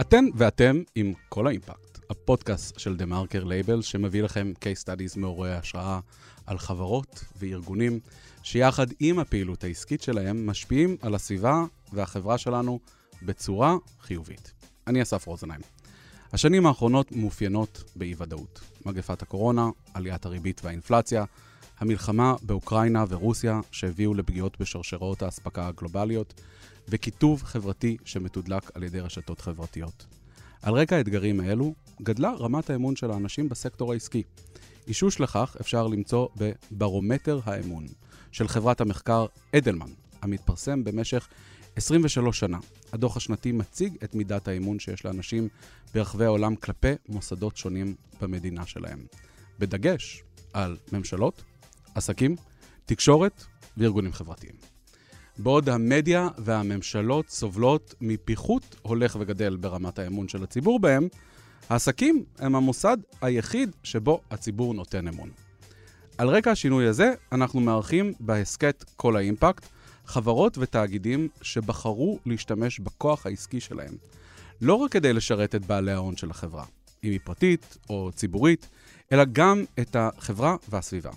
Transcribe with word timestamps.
אתן 0.00 0.24
ואתם 0.34 0.82
עם 0.94 1.12
כל 1.28 1.46
האימפקט, 1.46 1.98
הפודקאסט 2.10 2.78
של 2.78 2.96
TheMarker 2.96 3.44
Label 3.44 3.82
שמביא 3.82 4.22
לכם 4.22 4.52
case 4.60 4.84
studies 4.84 5.18
מעוררי 5.18 5.52
השראה 5.54 6.00
על 6.46 6.58
חברות 6.58 7.24
וארגונים 7.38 8.00
שיחד 8.42 8.86
עם 9.00 9.18
הפעילות 9.18 9.64
העסקית 9.64 10.02
שלהם 10.02 10.46
משפיעים 10.46 10.96
על 11.02 11.14
הסביבה 11.14 11.64
והחברה 11.92 12.38
שלנו 12.38 12.80
בצורה 13.22 13.76
חיובית. 14.00 14.52
אני 14.86 15.02
אסף 15.02 15.26
רוזנהיים. 15.26 15.62
השנים 16.32 16.66
האחרונות 16.66 17.12
מאופיינות 17.12 17.84
באי-ודאות. 17.96 18.60
מגפת 18.86 19.22
הקורונה, 19.22 19.68
עליית 19.94 20.26
הריבית 20.26 20.60
והאינפלציה, 20.64 21.24
המלחמה 21.78 22.34
באוקראינה 22.42 23.04
ורוסיה 23.08 23.60
שהביאו 23.70 24.14
לפגיעות 24.14 24.60
בשרשרות 24.60 25.22
האספקה 25.22 25.66
הגלובליות, 25.66 26.40
וקיטוב 26.90 27.42
חברתי 27.42 27.96
שמתודלק 28.04 28.70
על 28.74 28.82
ידי 28.82 29.00
רשתות 29.00 29.40
חברתיות. 29.40 30.06
על 30.62 30.74
רקע 30.74 30.96
האתגרים 30.96 31.40
האלו, 31.40 31.74
גדלה 32.02 32.32
רמת 32.38 32.70
האמון 32.70 32.96
של 32.96 33.10
האנשים 33.10 33.48
בסקטור 33.48 33.92
העסקי. 33.92 34.22
אישוש 34.88 35.20
לכך 35.20 35.56
אפשר 35.60 35.86
למצוא 35.86 36.28
בברומטר 36.36 37.40
האמון 37.44 37.86
של 38.32 38.48
חברת 38.48 38.80
המחקר 38.80 39.26
אדלמן, 39.56 39.90
המתפרסם 40.22 40.84
במשך 40.84 41.28
23 41.76 42.38
שנה. 42.38 42.58
הדוח 42.92 43.16
השנתי 43.16 43.52
מציג 43.52 43.96
את 44.04 44.14
מידת 44.14 44.48
האמון 44.48 44.78
שיש 44.78 45.04
לאנשים 45.04 45.48
ברחבי 45.94 46.24
העולם 46.24 46.56
כלפי 46.56 46.92
מוסדות 47.08 47.56
שונים 47.56 47.94
במדינה 48.20 48.66
שלהם. 48.66 49.06
בדגש 49.58 50.22
על 50.52 50.76
ממשלות, 50.92 51.42
עסקים, 51.94 52.36
תקשורת 52.86 53.44
וארגונים 53.76 54.12
חברתיים. 54.12 54.79
בעוד 55.42 55.68
המדיה 55.68 56.28
והממשלות 56.38 57.28
סובלות 57.28 57.94
מפיחות 58.00 58.76
הולך 58.82 59.16
וגדל 59.20 59.56
ברמת 59.56 59.98
האמון 59.98 60.28
של 60.28 60.42
הציבור 60.42 60.80
בהם, 60.80 61.08
העסקים 61.68 62.24
הם 62.38 62.54
המוסד 62.54 62.96
היחיד 63.20 63.76
שבו 63.82 64.20
הציבור 64.30 64.74
נותן 64.74 65.08
אמון. 65.08 65.30
על 66.18 66.28
רקע 66.28 66.50
השינוי 66.50 66.86
הזה, 66.86 67.12
אנחנו 67.32 67.60
מארחים 67.60 68.12
בהסכת 68.20 68.84
כל 68.96 69.16
האימפקט 69.16 69.66
חברות 70.06 70.58
ותאגידים 70.58 71.28
שבחרו 71.42 72.18
להשתמש 72.26 72.80
בכוח 72.80 73.26
העסקי 73.26 73.60
שלהם, 73.60 73.94
לא 74.60 74.74
רק 74.74 74.92
כדי 74.92 75.12
לשרת 75.12 75.54
את 75.54 75.66
בעלי 75.66 75.92
ההון 75.92 76.16
של 76.16 76.30
החברה, 76.30 76.64
אם 77.04 77.10
היא 77.10 77.20
פרטית 77.24 77.76
או 77.90 78.10
ציבורית, 78.14 78.68
אלא 79.12 79.24
גם 79.32 79.64
את 79.80 79.96
החברה 79.96 80.56
והסביבה. 80.68 81.10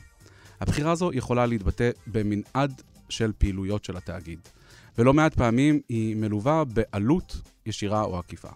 הבחירה 0.62 0.92
הזו 0.92 1.12
יכולה 1.14 1.46
להתבטא 1.46 1.90
במנעד 2.08 2.82
של 3.10 3.32
פעילויות 3.38 3.84
של 3.84 3.98
התאגיד, 3.98 4.40
ולא 4.98 5.14
מעט 5.14 5.36
פעמים 5.36 5.80
היא 5.90 6.16
מלווה 6.16 6.64
בעלות 6.64 7.42
ישירה 7.66 8.04
או 8.04 8.20
עקיפה. 8.20 8.50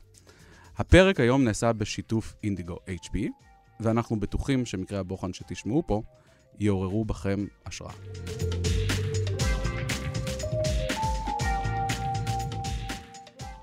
הפרק 0.78 1.20
היום 1.20 1.44
נעשה 1.44 1.74
בשיתוף 1.74 2.34
אינדיגו 2.44 2.78
HP, 2.88 3.18
ואנחנו 3.80 4.20
בטוחים 4.20 4.66
שמקרי 4.66 4.98
הבוחן 4.98 5.34
שתשמעו 5.34 5.84
פה 5.88 6.02
יעוררו 6.60 7.06
בכם 7.06 7.46
השראה. 7.66 7.94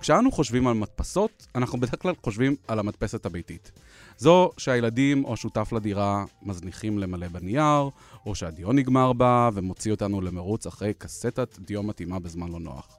כשאנו 0.05 0.33
חושבים 0.33 0.67
על 0.67 0.75
מדפסות, 0.75 1.47
אנחנו 1.55 1.81
בדרך 1.81 2.03
כלל 2.03 2.15
חושבים 2.23 2.57
על 2.69 2.79
המדפסת 2.79 3.27
הביתית. 3.27 3.73
זו 4.19 4.51
שהילדים 4.59 5.25
או 5.25 5.37
שותף 5.37 5.73
לדירה 5.73 6.25
מזניחים 6.43 6.99
למלא 6.99 7.29
בנייר, 7.29 7.89
או 8.27 8.35
שהדיו 8.35 8.73
נגמר 8.73 9.13
בה 9.13 9.51
ומוציא 9.55 9.91
אותנו 9.91 10.21
למרוץ 10.21 10.67
אחרי 10.67 10.93
קסטת 10.99 11.59
דיו 11.59 11.83
מתאימה 11.83 12.19
בזמן 12.19 12.49
לא 12.49 12.61
נוח. 12.61 12.99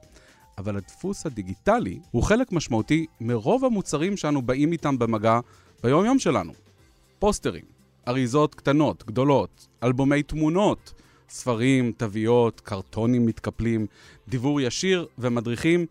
אבל 0.58 0.76
הדפוס 0.76 1.26
הדיגיטלי 1.26 1.98
הוא 2.10 2.22
חלק 2.22 2.52
משמעותי 2.52 3.06
מרוב 3.20 3.64
המוצרים 3.64 4.16
שאנו 4.16 4.42
באים 4.42 4.72
איתם 4.72 4.98
במגע 4.98 5.40
ביום-יום 5.82 6.18
שלנו. 6.18 6.52
פוסטרים, 7.18 7.64
אריזות 8.08 8.54
קטנות, 8.54 9.04
גדולות, 9.06 9.66
אלבומי 9.82 10.22
תמונות, 10.22 10.92
ספרים, 11.28 11.92
תוויות, 11.92 12.60
קרטונים 12.60 13.26
מתקפלים, 13.26 13.86
דיבור 14.28 14.60
ישיר 14.60 15.06
ומדריכים, 15.18 15.86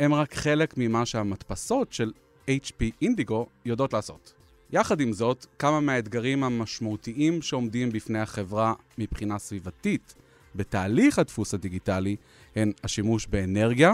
הם 0.00 0.14
רק 0.14 0.34
חלק 0.34 0.74
ממה 0.76 1.06
שהמדפסות 1.06 1.92
של 1.92 2.12
HP 2.48 2.84
אינדיגו 3.02 3.46
יודעות 3.64 3.92
לעשות. 3.92 4.32
יחד 4.72 5.00
עם 5.00 5.12
זאת, 5.12 5.46
כמה 5.58 5.80
מהאתגרים 5.80 6.44
המשמעותיים 6.44 7.42
שעומדים 7.42 7.92
בפני 7.92 8.18
החברה 8.18 8.74
מבחינה 8.98 9.38
סביבתית 9.38 10.14
בתהליך 10.54 11.18
הדפוס 11.18 11.54
הדיגיטלי 11.54 12.16
הן 12.56 12.72
השימוש 12.84 13.26
באנרגיה, 13.26 13.92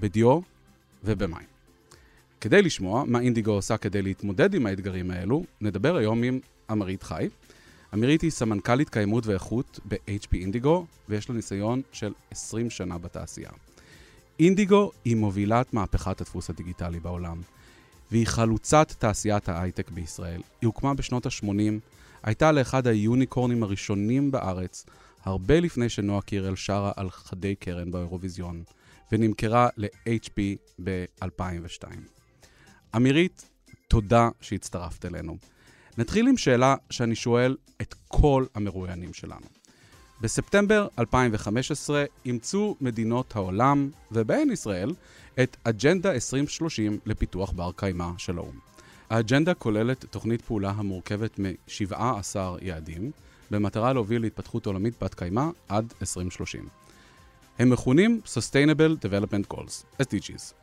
בדיו 0.00 0.40
ובמים. 1.04 1.46
כדי 2.40 2.62
לשמוע 2.62 3.04
מה 3.06 3.20
אינדיגו 3.20 3.52
עושה 3.52 3.76
כדי 3.76 4.02
להתמודד 4.02 4.54
עם 4.54 4.66
האתגרים 4.66 5.10
האלו, 5.10 5.44
נדבר 5.60 5.96
היום 5.96 6.22
עם 6.22 6.40
אמרית 6.70 7.02
חי. 7.02 7.28
אמרית 7.94 8.22
היא 8.22 8.30
סמנכ"לית 8.30 8.88
קיימות 8.88 9.26
ואיכות 9.26 9.80
ב-HP 9.88 10.34
אינדיגו, 10.34 10.86
ויש 11.08 11.28
לה 11.28 11.36
ניסיון 11.36 11.82
של 11.92 12.12
20 12.30 12.70
שנה 12.70 12.98
בתעשייה. 12.98 13.50
אינדיגו 14.40 14.90
היא 15.04 15.16
מובילת 15.16 15.74
מהפכת 15.74 16.20
הדפוס 16.20 16.50
הדיגיטלי 16.50 17.00
בעולם, 17.00 17.40
והיא 18.10 18.26
חלוצת 18.26 18.92
תעשיית 18.98 19.48
ההייטק 19.48 19.90
בישראל. 19.90 20.40
היא 20.60 20.66
הוקמה 20.66 20.94
בשנות 20.94 21.26
ה-80, 21.26 21.46
הייתה 22.22 22.52
לאחד 22.52 22.86
היוניקורנים 22.86 23.62
הראשונים 23.62 24.30
בארץ, 24.30 24.86
הרבה 25.24 25.60
לפני 25.60 25.88
שנועה 25.88 26.22
קירל 26.22 26.56
שרה 26.56 26.92
על 26.96 27.10
חדי 27.10 27.54
קרן 27.54 27.90
באירוויזיון, 27.90 28.62
ונמכרה 29.12 29.68
ל-HP 29.76 30.40
ב-2002. 30.84 31.84
אמירית, 32.96 33.48
תודה 33.88 34.28
שהצטרפת 34.40 35.04
אלינו. 35.04 35.36
נתחיל 35.98 36.28
עם 36.28 36.36
שאלה 36.36 36.74
שאני 36.90 37.14
שואל 37.14 37.56
את 37.82 37.94
כל 38.08 38.44
המרואיינים 38.54 39.12
שלנו. 39.12 39.59
בספטמבר 40.20 40.88
2015 40.98 42.04
אימצו 42.24 42.76
מדינות 42.80 43.36
העולם, 43.36 43.90
ובהן 44.12 44.50
ישראל, 44.50 44.92
את 45.42 45.56
אג'נדה 45.64 46.12
2030 46.12 46.98
לפיתוח 47.06 47.52
בר 47.52 47.70
קיימא 47.76 48.08
של 48.18 48.38
האו"ם. 48.38 48.58
האג'נדה 49.10 49.54
כוללת 49.54 50.04
תוכנית 50.04 50.42
פעולה 50.42 50.70
המורכבת 50.70 51.38
מ-17 51.38 52.36
יעדים, 52.62 53.10
במטרה 53.50 53.92
להוביל 53.92 54.22
להתפתחות 54.22 54.66
עולמית 54.66 55.02
בת 55.02 55.14
קיימא 55.14 55.44
עד 55.68 55.92
2030. 56.00 56.68
הם 57.58 57.70
מכונים 57.70 58.20
Sustainable 58.26 59.06
Development 59.06 59.54
Goals, 59.54 60.02
SDGs. 60.02 60.54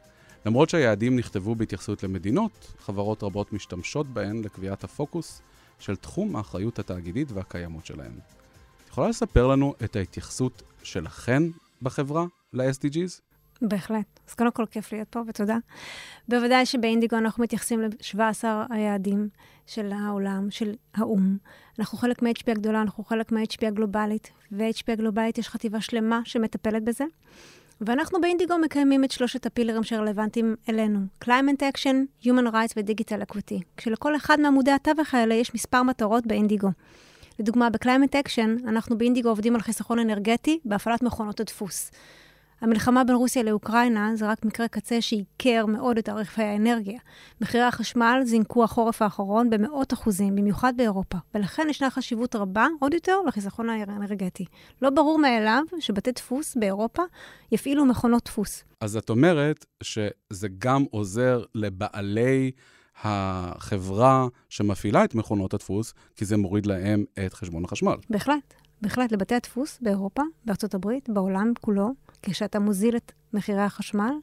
למרות 0.46 0.69
שהיעדים 0.69 1.16
נכתבו 1.16 1.56
בהתייחסות 1.56 2.03
למדינות, 2.03 2.73
חברות 2.79 3.23
רבות 3.23 3.53
משתמשות 3.53 4.07
בהן 4.07 4.41
לקביעת 4.44 4.84
הפוקוס 4.84 5.41
של 5.79 5.96
תחום 5.96 6.35
האחריות 6.35 6.79
התאגידית 6.79 7.31
והקיימות 7.31 7.85
שלהן. 7.85 8.12
יכולה 8.97 9.09
לספר 9.09 9.47
לנו 9.47 9.74
את 9.84 9.96
ההתייחסות 9.96 10.63
שלכן 10.84 11.44
בחברה 11.81 12.25
ל-SDGs? 12.53 13.22
בהחלט. 13.62 14.19
אז 14.28 14.34
קודם 14.34 14.52
כל, 14.52 14.66
כיף 14.72 14.94
להיות 14.94 15.08
פה, 15.09 15.22
ותודה. 15.28 15.58
בוודאי 16.28 16.66
שבאינדיגו 16.66 17.18
אנחנו 17.18 17.44
מתייחסים 17.44 17.81
ל-17 17.81 18.44
היעדים 18.69 19.30
של 19.66 19.91
העולם, 19.91 20.52
של 20.52 20.74
האו"ם. 20.96 21.38
אנחנו 21.80 21.97
חלק 21.97 22.22
מ-HP 22.22 22.52
הגדולה, 22.52 22.81
אנחנו 22.81 23.03
חלק 23.03 23.31
מ-HP 23.31 23.68
הגלובלית, 23.68 24.31
ו-HP 24.52 24.91
הגלובלית 24.91 25.38
יש 25.38 25.50
חטיבה 25.50 25.81
שלמה 25.81 26.22
שמטפלת 26.24 26.84
בזה. 26.84 27.06
ואנחנו 27.81 28.22
באינדיגו 28.22 28.58
מקיימים 28.58 29.03
את 29.03 29.12
שלושת 29.12 29.46
הפילרים 29.46 29.84
שרלוונטיים 29.84 30.56
אלינו: 30.69 31.00
Climate 31.24 31.62
Action, 31.74 32.25
Human 32.25 32.52
Rights 32.52 32.74
ו-Digital 32.78 33.31
Equity. 33.31 33.62
כשלכל 33.78 34.16
אחד 34.16 34.40
מעמודי 34.40 34.72
התווך 34.72 35.14
האלה 35.14 35.34
יש 35.34 35.53
מספר 35.56 35.84
מטרות 35.84 36.28
באינדיגו. 36.28 36.69
לדוגמה, 37.39 37.69
ב-Climate 37.69 38.15
Action, 38.25 38.67
אנחנו 38.67 38.97
באינדיגו 38.97 39.29
עובדים 39.29 39.55
על 39.55 39.61
חיסכון 39.61 39.99
אנרגטי 39.99 40.59
בהפעלת 40.65 41.03
מכונות 41.03 41.39
הדפוס. 41.39 41.91
המלחמה 42.61 43.03
בין 43.03 43.15
רוסיה 43.15 43.43
לאוקראינה 43.43 44.11
זה 44.16 44.28
רק 44.28 44.45
מקרה 44.45 44.67
קצה 44.67 45.01
שעיקר 45.01 45.66
מאוד 45.66 45.97
את 45.97 46.05
תעריפי 46.05 46.43
האנרגיה. 46.43 46.99
מחירי 47.41 47.63
החשמל 47.63 48.22
זינקו 48.25 48.63
החורף 48.63 49.01
האחרון 49.01 49.49
במאות 49.49 49.93
אחוזים, 49.93 50.35
במיוחד 50.35 50.73
באירופה, 50.78 51.17
ולכן 51.35 51.67
ישנה 51.69 51.89
חשיבות 51.89 52.35
רבה 52.35 52.67
עוד 52.79 52.93
יותר 52.93 53.22
לחיסכון 53.28 53.69
האנרגטי. 53.69 54.45
לא 54.81 54.90
ברור 54.90 55.19
מאליו 55.19 55.63
שבתי 55.79 56.11
דפוס 56.11 56.55
באירופה 56.55 57.03
יפעילו 57.51 57.85
מכונות 57.85 58.25
דפוס. 58.25 58.63
אז 58.81 58.97
את 58.97 59.09
אומרת 59.09 59.66
שזה 59.83 60.47
גם 60.59 60.85
עוזר 60.91 61.43
לבעלי 61.55 62.51
החברה 63.03 64.28
שמפעילה 64.49 65.03
את 65.03 65.16
מכונות 65.16 65.53
הדפוס, 65.53 65.94
כי 66.16 66.26
זה 66.26 66.38
מוריד 66.38 66.66
להם 66.66 67.05
את 67.26 67.34
חשבון 67.34 67.66
החשמל. 67.66 67.96
בהחלט. 68.09 68.53
בהחלט, 68.82 69.11
לבתי 69.11 69.35
הדפוס 69.35 69.79
באירופה, 69.82 70.22
בארצות 70.46 70.73
הברית, 70.73 71.09
בעולם 71.09 71.53
כולו, 71.61 71.94
כשאתה 72.22 72.59
מוזיל 72.59 72.97
את 72.97 73.11
מחירי 73.34 73.61
החשמל, 73.61 74.14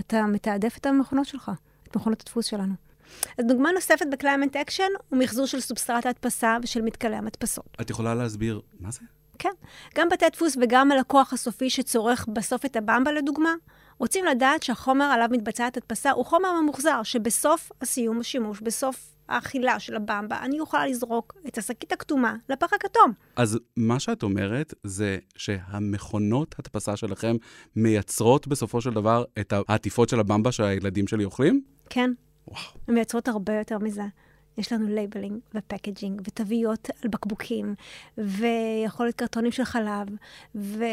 אתה 0.00 0.26
מתעדף 0.26 0.76
את 0.76 0.86
המכונות 0.86 1.26
שלך, 1.26 1.50
את 1.82 1.96
מכונות 1.96 2.20
הדפוס 2.20 2.46
שלנו. 2.46 2.74
אז 3.38 3.44
דוגמה 3.48 3.72
נוספת 3.72 4.06
ב 4.12 4.17
climate 4.17 4.56
action 4.56 4.88
הוא 5.08 5.18
מחזור 5.18 5.46
של 5.46 5.60
substrate 5.60 6.06
ההדפסה 6.06 6.56
ושל 6.62 6.82
מתכלי 6.82 7.16
המדפסות. 7.16 7.76
את 7.80 7.90
יכולה 7.90 8.14
להסביר 8.14 8.60
מה 8.80 8.90
זה? 8.90 9.00
כן. 9.38 9.52
גם 9.94 10.08
בתי 10.08 10.24
דפוס 10.32 10.56
וגם 10.62 10.92
הלקוח 10.92 11.32
הסופי 11.32 11.70
שצורך 11.70 12.26
בסוף 12.32 12.64
את 12.64 12.76
הבמבה, 12.76 13.12
לדוגמה, 13.12 13.54
רוצים 13.98 14.24
לדעת 14.24 14.62
שהחומר 14.62 15.04
עליו 15.04 15.28
מתבצעת 15.30 15.76
הדפסה 15.76 16.10
הוא 16.10 16.24
חומר 16.24 16.60
ממוחזר, 16.60 17.02
שבסוף 17.02 17.72
הסיום 17.82 18.20
השימוש, 18.20 18.60
בסוף 18.60 19.18
האכילה 19.28 19.80
של 19.80 19.96
הבמבה, 19.96 20.38
אני 20.42 20.60
אוכל 20.60 20.86
לזרוק 20.86 21.36
את 21.48 21.58
השקית 21.58 21.92
הכתומה 21.92 22.36
לפח 22.48 22.72
הכתום. 22.72 23.12
אז 23.36 23.58
מה 23.76 24.00
שאת 24.00 24.22
אומרת 24.22 24.74
זה 24.84 25.18
שהמכונות 25.36 26.54
הדפסה 26.58 26.96
שלכם 26.96 27.36
מייצרות 27.76 28.46
בסופו 28.46 28.80
של 28.80 28.90
דבר 28.90 29.24
את 29.40 29.52
העטיפות 29.52 30.08
של 30.08 30.20
הבמבה 30.20 30.52
שהילדים 30.52 31.06
שלי 31.06 31.24
אוכלים? 31.24 31.62
כן. 31.90 32.10
וואו. 32.48 32.60
הן 32.88 32.94
מייצרות 32.94 33.28
הרבה 33.28 33.58
יותר 33.58 33.78
מזה. 33.78 34.04
יש 34.58 34.72
לנו 34.72 34.88
labeling 34.88 35.38
ו 35.54 35.61
packaging 35.61 36.20
ותוויות 36.24 36.90
על 37.02 37.10
בקבוקים, 37.10 37.74
ויכול 38.18 39.06
להיות 39.06 39.16
קרטונים 39.16 39.52
של 39.52 39.64
חלב, 39.64 40.08
ו... 40.54 40.84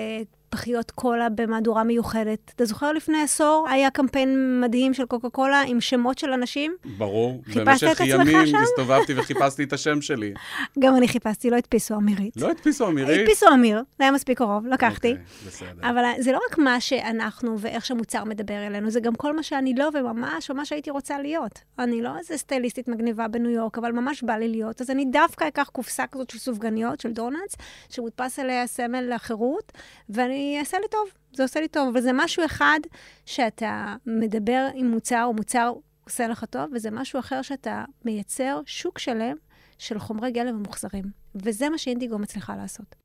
פחיות 0.56 0.92
קולה 0.92 1.30
במהדורה 1.30 1.84
מיוחדת. 1.84 2.52
אתה 2.56 2.66
זוכר 2.66 2.92
לפני 2.92 3.22
עשור 3.22 3.68
היה 3.70 3.90
קמפיין 3.90 4.62
מדהים 4.62 4.94
של 4.94 5.06
קוקה 5.06 5.30
קולה 5.30 5.62
עם 5.68 5.82
שמות 5.82 6.18
של 6.18 6.32
אנשים? 6.32 6.76
ברור. 6.98 7.42
שם? 7.54 7.66
במשך 7.66 8.02
ימים 8.06 8.56
הסתובבתי 8.56 9.14
וחיפשתי 9.20 9.64
את 9.64 9.74
השם 9.74 10.02
שלי. 10.02 10.34
גם 10.80 10.96
אני 10.96 11.08
חיפשתי, 11.08 11.50
לא 11.50 11.56
הדפיסו 11.56 11.96
אמירית. 11.96 12.38
לא 12.38 12.50
הדפיסו 12.50 12.88
אמירית? 12.88 13.20
הדפיסו 13.20 13.46
אמיר, 13.54 13.84
זה 13.98 14.04
היה 14.04 14.12
מספיק 14.12 14.38
קרוב, 14.38 14.68
לקחתי. 14.68 15.12
אוקיי, 15.12 15.24
בסדר. 15.48 15.90
אבל 15.90 16.04
זה 16.20 16.32
לא 16.32 16.40
רק 16.50 16.58
מה 16.58 16.80
שאנחנו 16.80 17.60
ואיך 17.60 17.86
שהמוצר 17.86 18.24
מדבר 18.24 18.68
אלינו, 18.68 18.90
זה 18.90 19.00
גם 19.00 19.16
כל 19.16 19.36
מה 19.36 19.44
שאני 19.44 19.74
לא, 19.74 19.90
וממש 19.94 20.52
ממש 20.52 20.72
הייתי 20.72 20.90
רוצה 20.90 21.20
להיות. 21.20 21.60
אני 21.80 22.02
לא 22.02 22.18
איזה 22.18 22.38
סטייליסטית 22.38 22.88
מגניבה 22.88 23.28
בניו 23.28 23.52
יורק, 23.52 23.78
אבל 23.78 23.92
ממש 23.92 24.24
בא 24.24 24.34
לי 24.34 24.48
להיות. 24.48 24.82
אז 24.82 24.90
אני 24.90 25.06
דווקא 25.06 25.48
אקח 25.48 25.70
קופסה 25.72 26.08
כזאת 26.08 26.30
של 26.30 26.40
סופגניות, 26.40 27.02
של 27.02 27.12
דונלדס, 27.12 27.56
שמודפס 27.90 28.40
עליה 28.40 28.68
סמל 28.68 29.14
לחירות, 29.16 29.72
ואני 30.10 30.45
יעשה 30.58 30.78
לי 30.80 30.88
טוב, 30.92 31.10
זה 31.34 31.44
עושה 31.44 31.60
לי 31.60 31.68
טוב. 31.68 31.90
אבל 31.92 32.02
זה 32.02 32.12
משהו 32.14 32.46
אחד 32.46 32.80
שאתה 33.26 33.96
מדבר 34.06 34.68
עם 34.76 34.88
מוצר, 34.88 35.24
או 35.26 35.34
מוצר 35.34 35.74
עושה 36.04 36.28
לך 36.28 36.46
טוב, 36.50 36.70
וזה 36.74 36.92
משהו 36.92 37.20
אחר 37.20 37.42
שאתה 37.42 37.84
מייצר 38.06 38.62
שוק 38.66 39.00
שלם 39.00 39.36
של 39.78 40.00
חומרי 40.00 40.32
גלם 40.32 40.56
ממוחזרים. 40.56 41.06
וזה 41.36 41.70
מה 41.70 41.78
שאינדיגו 41.78 42.20
מצליחה 42.20 42.56
לעשות. 42.56 42.96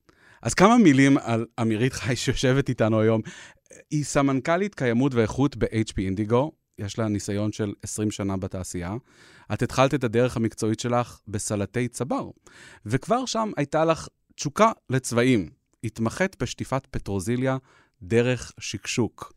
אז 0.42 0.54
כמה 0.54 0.78
מילים 0.78 1.18
על 1.18 1.46
אמירית 1.60 1.92
חי 1.92 2.16
שיושבת 2.16 2.68
איתנו 2.68 3.00
היום. 3.00 3.20
היא 3.90 4.04
סמנכ"לית 4.04 4.74
קיימות 4.74 5.14
ואיכות 5.14 5.56
ב-HP 5.56 5.98
אינדיגו, 5.98 6.52
יש 6.78 6.98
לה 6.98 7.08
ניסיון 7.08 7.52
של 7.52 7.72
20 7.82 8.10
שנה 8.10 8.36
בתעשייה. 8.36 8.94
את 9.52 9.62
התחלת 9.62 9.94
את 9.94 10.04
הדרך 10.04 10.36
המקצועית 10.36 10.80
שלך 10.80 11.20
בסלטי 11.28 11.88
צבר, 11.88 12.30
וכבר 12.86 13.26
שם 13.26 13.50
הייתה 13.56 13.84
לך 13.84 14.08
תשוקה 14.34 14.72
לצבעים. 14.90 15.59
התמחית 15.84 16.42
בשטיפת 16.42 16.86
פטרוזיליה 16.90 17.56
דרך 18.02 18.52
שקשוק. 18.60 19.32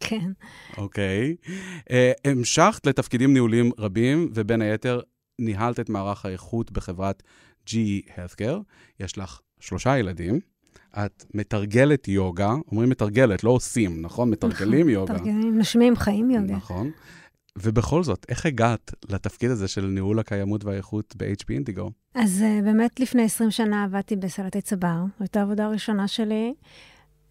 כן. 0.00 0.30
אוקיי. 0.76 1.36
Okay. 1.42 1.48
Uh, 1.80 2.30
המשכת 2.30 2.86
לתפקידים 2.86 3.32
ניהוליים 3.32 3.70
רבים, 3.78 4.30
ובין 4.34 4.62
היתר 4.62 5.00
ניהלת 5.38 5.80
את 5.80 5.88
מערך 5.88 6.26
האיכות 6.26 6.72
בחברת 6.72 7.22
GE 7.68 8.08
Healthcare. 8.08 8.58
יש 9.00 9.18
לך 9.18 9.40
שלושה 9.60 9.98
ילדים. 9.98 10.40
את 10.98 11.24
מתרגלת 11.34 12.08
יוגה, 12.08 12.54
אומרים 12.70 12.90
מתרגלת, 12.90 13.44
לא 13.44 13.50
עושים, 13.50 14.02
נכון? 14.02 14.30
מתרגלים 14.30 14.88
יוגה. 14.88 15.14
מתרגלים, 15.14 15.58
נושמים 15.58 15.96
חיים 15.96 16.30
יוגה. 16.30 16.54
נכון. 16.56 16.90
ובכל 17.58 18.02
זאת, 18.02 18.26
איך 18.28 18.46
הגעת 18.46 18.94
לתפקיד 19.08 19.50
הזה 19.50 19.68
של 19.68 19.86
ניהול 19.86 20.18
הקיימות 20.18 20.64
והאיכות 20.64 21.14
ב-HP 21.16 21.44
אינדיגו? 21.50 21.90
אז 22.14 22.42
uh, 22.42 22.64
באמת 22.64 23.00
לפני 23.00 23.22
20 23.22 23.50
שנה 23.50 23.84
עבדתי 23.84 24.16
בסלטי 24.16 24.60
צבר, 24.60 24.96
זו 25.18 25.20
הייתה 25.20 25.40
העבודה 25.40 25.64
הראשונה 25.64 26.08
שלי. 26.08 26.54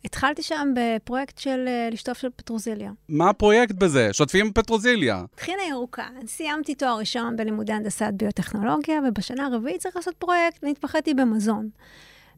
התחלתי 0.06 0.44
שם 0.44 0.74
בפרויקט 0.76 1.38
של 1.38 1.66
uh, 1.68 1.94
לשטוף 1.94 2.18
של 2.18 2.28
פטרוזיליה. 2.36 2.92
מה 3.10 3.30
הפרויקט 3.30 3.76
בזה? 3.76 4.14
שוטפים 4.14 4.54
פטרוזיליה. 4.54 5.24
טחינה 5.36 5.62
ירוקה. 5.70 6.08
סיימתי 6.28 6.76
תואר 6.76 6.98
ראשון 6.98 7.36
בלימודי 7.36 7.74
הנדסת 7.74 8.12
ביוטכנולוגיה, 8.14 9.00
ובשנה 9.08 9.46
הרביעית 9.46 9.82
צריך 9.82 9.96
לעשות 9.96 10.16
פרויקט, 10.16 10.64
והתמחיתי 10.64 11.14
במזון. 11.14 11.70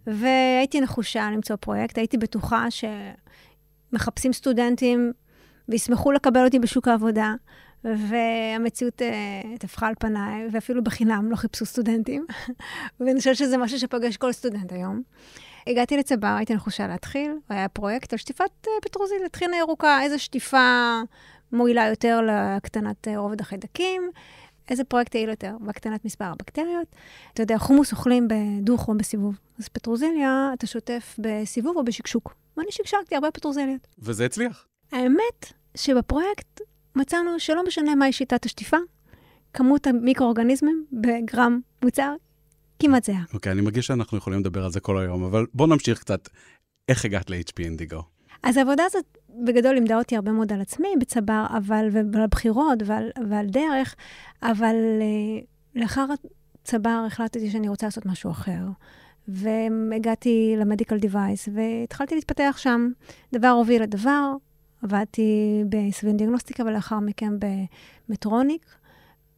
והייתי 0.07 0.81
נחושה 0.81 1.29
למצוא 1.31 1.55
פרויקט, 1.55 1.97
הייתי 1.97 2.17
בטוחה 2.17 2.67
שמחפשים 3.91 4.33
סטודנטים 4.33 5.11
וישמחו 5.69 6.11
לקבל 6.11 6.45
אותי 6.45 6.59
בשוק 6.59 6.87
העבודה. 6.87 7.33
והמציאות 7.85 9.01
טפחה 9.59 9.87
על 9.87 9.93
פניי, 9.99 10.47
ואפילו 10.51 10.83
בחינם 10.83 11.31
לא 11.31 11.35
חיפשו 11.35 11.65
סטודנטים. 11.65 12.25
ואני 12.99 13.19
חושבת 13.19 13.35
שזה 13.35 13.57
משהו 13.57 13.79
שפוגש 13.79 14.17
כל 14.17 14.31
סטודנט 14.31 14.71
היום. 14.71 15.01
הגעתי 15.67 15.97
לצבר, 15.97 16.27
הייתי 16.37 16.53
נחושה 16.53 16.87
להתחיל, 16.87 17.31
היה 17.49 17.69
פרויקט 17.69 18.13
על 18.13 18.19
שטיפת 18.19 18.51
uh, 18.65 18.69
פטרוזיליה, 18.81 19.29
טחינה 19.29 19.57
ירוקה, 19.57 20.01
איזו 20.01 20.19
שטיפה 20.19 21.01
מועילה 21.51 21.87
יותר 21.87 22.21
להקטנת 22.21 23.07
uh, 23.07 23.17
רובד 23.17 23.41
החיידקים, 23.41 24.09
איזה 24.69 24.83
פרויקט 24.83 25.15
יעיל 25.15 25.29
יותר 25.29 25.55
בהקטנת 25.59 26.05
מספר 26.05 26.25
הבקטריות. 26.25 26.87
אתה 27.33 27.43
יודע, 27.43 27.57
חומוס 27.57 27.91
אוכלים 27.91 28.27
בדוך 28.27 28.87
או 28.87 28.97
בסיבוב, 28.97 29.35
אז 29.59 29.67
פטרוזיליה 29.67 30.51
אתה 30.53 30.67
שוטף 30.67 31.15
בסיבוב 31.17 31.77
או 31.77 31.83
בשקשוק. 31.83 32.35
ואני 32.57 32.71
שקשקתי 32.71 33.15
הרבה 33.15 33.31
פטרוזיליות. 33.31 33.87
וזה 33.99 34.25
הצליח. 34.25 34.67
האמת 34.91 35.53
שבפרויקט 35.77 36.61
מצאנו 36.95 37.39
שלא 37.39 37.63
משנה 37.67 37.95
מהי 37.95 38.11
שיטת 38.11 38.45
השטיפה, 38.45 38.77
כמות 39.53 39.87
המיקרואורגניזמים 39.87 40.85
בגרם 40.91 41.59
מוצר 41.83 42.13
כמעט 42.79 43.03
זהה. 43.03 43.23
אוקיי, 43.33 43.49
okay, 43.49 43.53
אני 43.53 43.61
מרגיש 43.61 43.87
שאנחנו 43.87 44.17
יכולים 44.17 44.39
לדבר 44.39 44.65
על 44.65 44.71
זה 44.71 44.79
כל 44.79 44.97
היום, 44.99 45.23
אבל 45.23 45.45
בואו 45.53 45.69
נמשיך 45.69 45.99
קצת. 45.99 46.29
איך 46.89 47.05
הגעת 47.05 47.29
ל-HP 47.29 47.63
אינדיגו? 47.63 48.01
אז 48.43 48.57
העבודה 48.57 48.83
הזאת 48.85 49.17
בגדול 49.45 49.73
לימדה 49.73 49.97
אותי 49.97 50.15
הרבה 50.15 50.31
מאוד 50.31 50.53
על 50.53 50.61
עצמי 50.61 50.87
בצבר, 50.99 51.45
אבל, 51.57 51.87
ועל 51.91 52.27
בחירות 52.27 52.79
ועל, 52.85 53.09
ועל 53.29 53.45
דרך, 53.45 53.95
אבל 54.41 54.75
uh, 54.99 55.79
לאחר 55.79 56.05
צבר 56.63 57.03
החלטתי 57.07 57.51
שאני 57.51 57.69
רוצה 57.69 57.87
לעשות 57.87 58.05
משהו 58.05 58.31
אחר. 58.31 58.61
והגעתי 59.27 60.55
למדיקל 60.57 60.97
דיווייס, 60.97 61.49
והתחלתי 61.53 62.15
להתפתח 62.15 62.55
שם. 62.57 62.89
דבר 63.33 63.47
הוביל 63.47 63.83
לדבר, 63.83 64.31
עבדתי 64.85 65.63
בסביב 65.69 66.17
דיאגנוסטיקה 66.17 66.63
ולאחר 66.63 66.99
מכן 66.99 67.33
במטרוניק, 68.09 68.65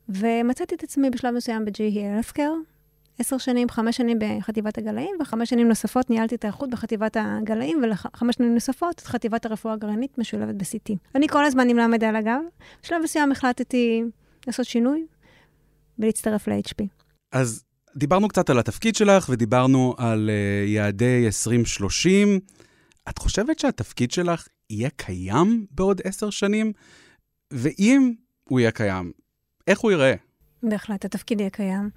ומצאתי 0.09 0.75
את 0.75 0.83
עצמי 0.83 1.09
בשלב 1.09 1.33
מסוים 1.35 1.65
ב-GE 1.65 2.31
Healthcare, 2.31 2.39
עשר 3.19 3.37
שנים, 3.37 3.69
חמש 3.69 3.97
שנים 3.97 4.17
בחטיבת 4.19 4.77
הגלאים, 4.77 5.15
וחמש 5.21 5.49
שנים 5.49 5.67
נוספות 5.67 6.09
ניהלתי 6.09 6.35
את 6.35 6.43
האיכות 6.43 6.69
בחטיבת 6.69 7.17
הגלאים, 7.19 7.81
וחמש 7.91 8.35
שנים 8.35 8.53
נוספות 8.53 8.95
את 8.95 9.07
חטיבת 9.07 9.45
הרפואה 9.45 9.73
הגרעינית 9.73 10.17
משולבת 10.17 10.55
ב-CT. 10.55 10.95
אני 11.15 11.27
כל 11.27 11.45
הזמן 11.45 11.69
עם 11.69 11.77
למד 11.77 12.03
על 12.03 12.15
הגב. 12.15 12.41
בשלב 12.83 13.01
מסוים 13.03 13.31
החלטתי 13.31 14.03
לעשות 14.47 14.65
שינוי 14.65 15.05
ולהצטרף 15.99 16.47
ל-HP. 16.47 16.85
אז 17.31 17.63
דיברנו 17.95 18.27
קצת 18.27 18.49
על 18.49 18.59
התפקיד 18.59 18.95
שלך 18.95 19.29
ודיברנו 19.29 19.95
על 19.97 20.29
uh, 20.29 20.69
יעדי 20.69 21.25
2030. 21.25 22.39
את 23.09 23.17
חושבת 23.17 23.59
שהתפקיד 23.59 24.11
שלך 24.11 24.47
יהיה 24.69 24.89
קיים 24.89 25.65
בעוד 25.71 26.01
עשר 26.03 26.29
שנים? 26.29 26.71
ואם 27.53 28.13
הוא 28.49 28.59
יהיה 28.59 28.71
קיים, 28.71 29.11
איך 29.67 29.79
הוא 29.79 29.91
ייראה? 29.91 30.13
בהחלט, 30.63 31.05
התפקיד 31.05 31.39
יהיה 31.39 31.49
קיים. 31.49 31.89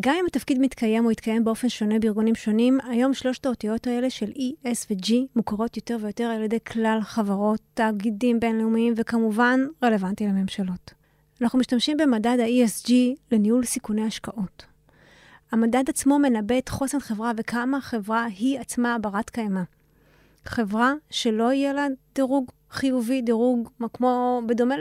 גם 0.00 0.14
אם 0.20 0.24
התפקיד 0.26 0.58
מתקיים 0.58 1.04
או 1.04 1.10
יתקיים 1.10 1.44
באופן 1.44 1.68
שונה 1.68 1.98
בארגונים 1.98 2.34
שונים, 2.34 2.78
היום 2.88 3.14
שלושת 3.14 3.46
האותיות 3.46 3.86
האלה 3.86 4.10
של 4.10 4.30
E, 4.30 4.66
S 4.66 4.86
ו-G 4.90 5.12
מוכרות 5.36 5.76
יותר 5.76 5.96
ויותר 6.00 6.24
על 6.24 6.42
ידי 6.42 6.58
כלל 6.60 6.98
חברות, 7.02 7.60
תאגידים 7.74 8.40
בינלאומיים 8.40 8.94
וכמובן 8.96 9.60
רלוונטי 9.82 10.26
לממשלות. 10.26 10.94
אנחנו 11.42 11.58
משתמשים 11.58 11.96
במדד 11.96 12.36
ה-ESG 12.40 12.92
לניהול 13.32 13.64
סיכוני 13.64 14.02
השקעות. 14.02 14.66
המדד 15.52 15.84
עצמו 15.88 16.18
מנבא 16.18 16.58
את 16.58 16.68
חוסן 16.68 17.00
חברה 17.00 17.32
וכמה 17.36 17.80
חברה 17.80 18.24
היא 18.24 18.58
עצמה 18.58 18.98
ברת 18.98 19.30
קיימא. 19.30 19.62
חברה 20.44 20.92
שלא 21.10 21.52
יהיה 21.52 21.72
לה 21.72 21.86
דירוג 22.14 22.50
חיובי, 22.70 23.22
דירוג 23.22 23.68
כמו, 23.92 24.42
בדומה 24.46 24.74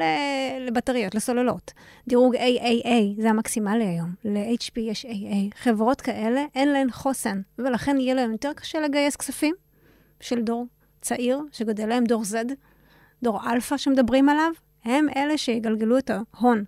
לבטריות, 0.59 1.15
לסוללות. 1.15 1.73
דירוג 2.07 2.35
AAA, 2.35 3.21
זה 3.21 3.29
המקסימלי 3.29 3.85
היום. 3.85 4.13
ל-HP 4.25 4.79
יש 4.79 5.05
AA. 5.05 5.55
חברות 5.55 6.01
כאלה, 6.01 6.45
אין 6.55 6.69
להן 6.69 6.91
חוסן, 6.91 7.41
ולכן 7.57 7.97
יהיה 7.99 8.13
להן 8.13 8.31
יותר 8.31 8.53
קשה 8.53 8.79
לגייס 8.79 9.15
כספים 9.15 9.55
של 10.19 10.41
דור 10.41 10.67
צעיר, 11.01 11.39
שגדל 11.51 11.85
להם 11.87 12.03
דור 12.03 12.23
Z, 12.23 12.35
דור 13.23 13.51
אלפא 13.51 13.77
שמדברים 13.77 14.29
עליו, 14.29 14.51
הם 14.83 15.07
אלה 15.15 15.37
שיגלגלו 15.37 15.97
את 15.97 16.09
ההון. 16.09 16.63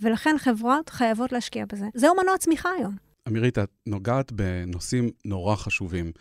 ולכן 0.00 0.38
חברות 0.38 0.88
חייבות 0.88 1.32
להשקיע 1.32 1.64
בזה. 1.72 1.86
זהו 1.94 2.14
מנוע 2.22 2.38
צמיחה 2.38 2.68
היום. 2.78 2.96
אמירית, 3.28 3.58
את 3.58 3.70
נוגעת 3.86 4.32
בנושאים 4.32 5.10
נורא 5.24 5.56
חשובים. 5.56 6.12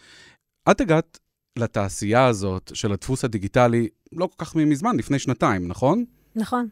את 0.71 0.81
הגעת 0.81 1.19
לתעשייה 1.59 2.25
הזאת 2.25 2.71
של 2.73 2.91
הדפוס 2.91 3.25
הדיגיטלי 3.25 3.87
לא 4.11 4.27
כל 4.27 4.45
כך 4.45 4.55
מזמן, 4.55 4.97
לפני 4.97 5.19
שנתיים, 5.19 5.67
נכון? 5.67 6.05
נכון. 6.35 6.67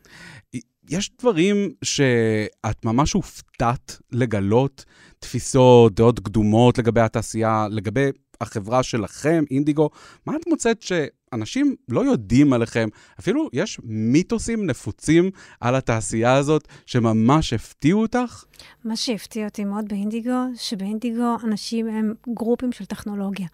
יש 0.89 1.11
דברים 1.19 1.71
שאת 1.81 2.85
ממש 2.85 3.13
הופתעת 3.13 3.97
לגלות, 4.11 4.85
תפיסות, 5.19 5.95
דעות 5.95 6.19
קדומות 6.19 6.77
לגבי 6.77 7.01
התעשייה, 7.01 7.67
לגבי 7.71 8.09
החברה 8.41 8.83
שלכם, 8.83 9.43
אינדיגו. 9.51 9.89
מה 10.25 10.35
את 10.35 10.47
מוצאת 10.47 10.81
שאנשים 10.81 11.75
לא 11.89 12.05
יודעים 12.05 12.53
עליכם? 12.53 12.89
אפילו 13.19 13.49
יש 13.53 13.79
מיתוסים 13.83 14.65
נפוצים 14.65 15.31
על 15.59 15.75
התעשייה 15.75 16.33
הזאת 16.33 16.67
שממש 16.85 17.53
הפתיעו 17.53 18.01
אותך? 18.01 18.43
מה 18.83 18.95
שהפתיע 18.95 19.45
אותי 19.45 19.63
מאוד 19.63 19.85
באינדיגו, 19.87 20.45
שבאינדיגו 20.55 21.35
אנשים 21.43 21.87
הם 21.87 22.13
גרופים 22.33 22.71
של 22.71 22.85
טכנולוגיה. 22.85 23.47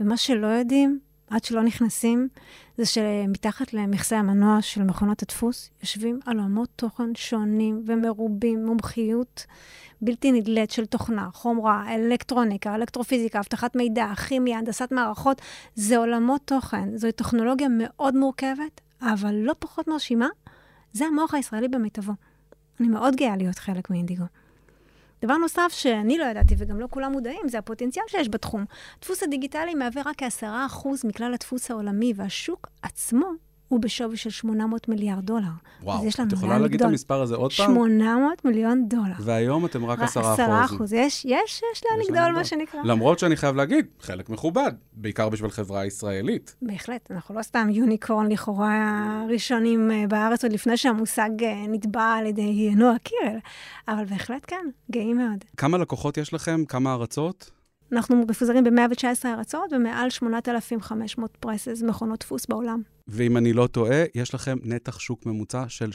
ומה 0.00 0.16
שלא 0.16 0.46
יודעים, 0.46 0.98
עד 1.30 1.44
שלא 1.44 1.62
נכנסים, 1.62 2.28
זה 2.78 2.86
שמתחת 2.86 3.72
למכסה 3.74 4.18
המנוע 4.18 4.62
של 4.62 4.82
מכונות 4.82 5.22
הדפוס 5.22 5.70
יושבים 5.80 6.20
עולמות 6.26 6.68
תוכן 6.76 7.14
שונים 7.14 7.82
ומרובים, 7.86 8.66
מומחיות 8.66 9.46
בלתי 10.00 10.32
נדלית 10.32 10.70
של 10.70 10.86
תוכנה, 10.86 11.28
חומרה, 11.32 11.94
אלקטרוניקה, 11.94 12.74
אלקטרופיזיקה, 12.74 13.38
אבטחת 13.38 13.76
מידע, 13.76 14.14
כימיה, 14.28 14.58
הנדסת 14.58 14.92
מערכות. 14.92 15.42
זה 15.74 15.98
עולמות 15.98 16.40
תוכן. 16.44 16.96
זוהי 16.96 17.12
טכנולוגיה 17.12 17.68
מאוד 17.70 18.16
מורכבת, 18.16 18.80
אבל 19.02 19.34
לא 19.34 19.54
פחות 19.58 19.88
מרשימה. 19.88 20.28
זה 20.92 21.06
המוח 21.06 21.34
הישראלי 21.34 21.68
במיטבו. 21.68 22.12
אני 22.80 22.88
מאוד 22.88 23.16
גאה 23.16 23.36
להיות 23.36 23.58
חלק 23.58 23.90
מאינדיגו. 23.90 24.24
דבר 25.22 25.36
נוסף 25.36 25.68
שאני 25.70 26.18
לא 26.18 26.24
ידעתי, 26.24 26.54
וגם 26.58 26.80
לא 26.80 26.86
כולם 26.90 27.12
מודעים, 27.12 27.48
זה 27.48 27.58
הפוטנציאל 27.58 28.04
שיש 28.08 28.28
בתחום. 28.28 28.64
הדפוס 28.98 29.22
הדיגיטלי 29.22 29.74
מהווה 29.74 30.02
רק 30.06 30.14
כ-10% 30.18 30.88
מכלל 31.04 31.34
הדפוס 31.34 31.70
העולמי, 31.70 32.12
והשוק 32.16 32.66
עצמו 32.82 33.45
הוא 33.68 33.80
בשווי 33.80 34.16
של 34.16 34.30
800 34.30 34.88
מיליארד 34.88 35.26
דולר. 35.26 35.48
וואו, 35.82 36.08
את 36.08 36.32
יכולה 36.32 36.58
להגיד 36.58 36.82
את 36.82 36.88
המספר 36.88 37.22
הזה 37.22 37.34
עוד 37.34 37.52
פעם? 37.52 37.74
800 37.74 38.44
מיליון 38.44 38.88
דולר. 38.88 39.14
והיום 39.20 39.66
אתם 39.66 39.84
רק 39.84 40.00
10 40.00 40.20
אחוז. 40.20 40.40
10 40.40 40.64
אחוז, 40.64 40.92
יש, 40.92 41.24
יש, 41.24 41.62
יש 41.72 41.82
לאן 41.84 42.00
לגדול, 42.06 42.32
מה 42.32 42.44
שנקרא. 42.44 42.80
למרות 42.84 43.18
שאני 43.18 43.36
חייב 43.36 43.56
להגיד, 43.56 43.86
חלק 44.00 44.28
מכובד, 44.28 44.72
בעיקר 44.92 45.28
בשביל 45.28 45.50
חברה 45.50 45.86
ישראלית. 45.86 46.56
בהחלט, 46.62 47.10
אנחנו 47.10 47.34
לא 47.34 47.42
סתם 47.42 47.68
יוניקורן 47.70 48.32
לכאורה 48.32 49.24
ראשונים 49.28 49.90
אה, 49.90 50.04
בארץ, 50.08 50.44
עוד 50.44 50.52
לפני 50.52 50.76
שהמושג 50.76 51.30
אה, 51.42 51.64
נתבע 51.68 52.14
על 52.18 52.26
ידי 52.26 52.74
נועה 52.74 52.98
קירל, 52.98 53.38
אבל 53.88 54.04
בהחלט 54.04 54.44
כן, 54.46 54.66
גאים 54.90 55.16
מאוד. 55.16 55.44
כמה 55.56 55.78
לקוחות 55.78 56.18
יש 56.18 56.34
לכם? 56.34 56.64
כמה 56.68 56.92
ארצות? 56.92 57.50
אנחנו 57.92 58.16
מפוזרים 58.16 58.64
ב-119 58.64 59.26
ארצות 59.26 59.72
ומעל 59.72 60.10
8,500 60.10 61.36
פרסס, 61.40 61.82
מכונות 61.82 62.20
דפוס 62.20 62.46
בעולם. 62.46 62.82
ואם 63.08 63.36
אני 63.36 63.52
לא 63.52 63.66
טועה, 63.66 64.04
יש 64.14 64.34
לכם 64.34 64.58
נתח 64.62 64.98
שוק 64.98 65.26
ממוצע 65.26 65.64
של 65.68 65.90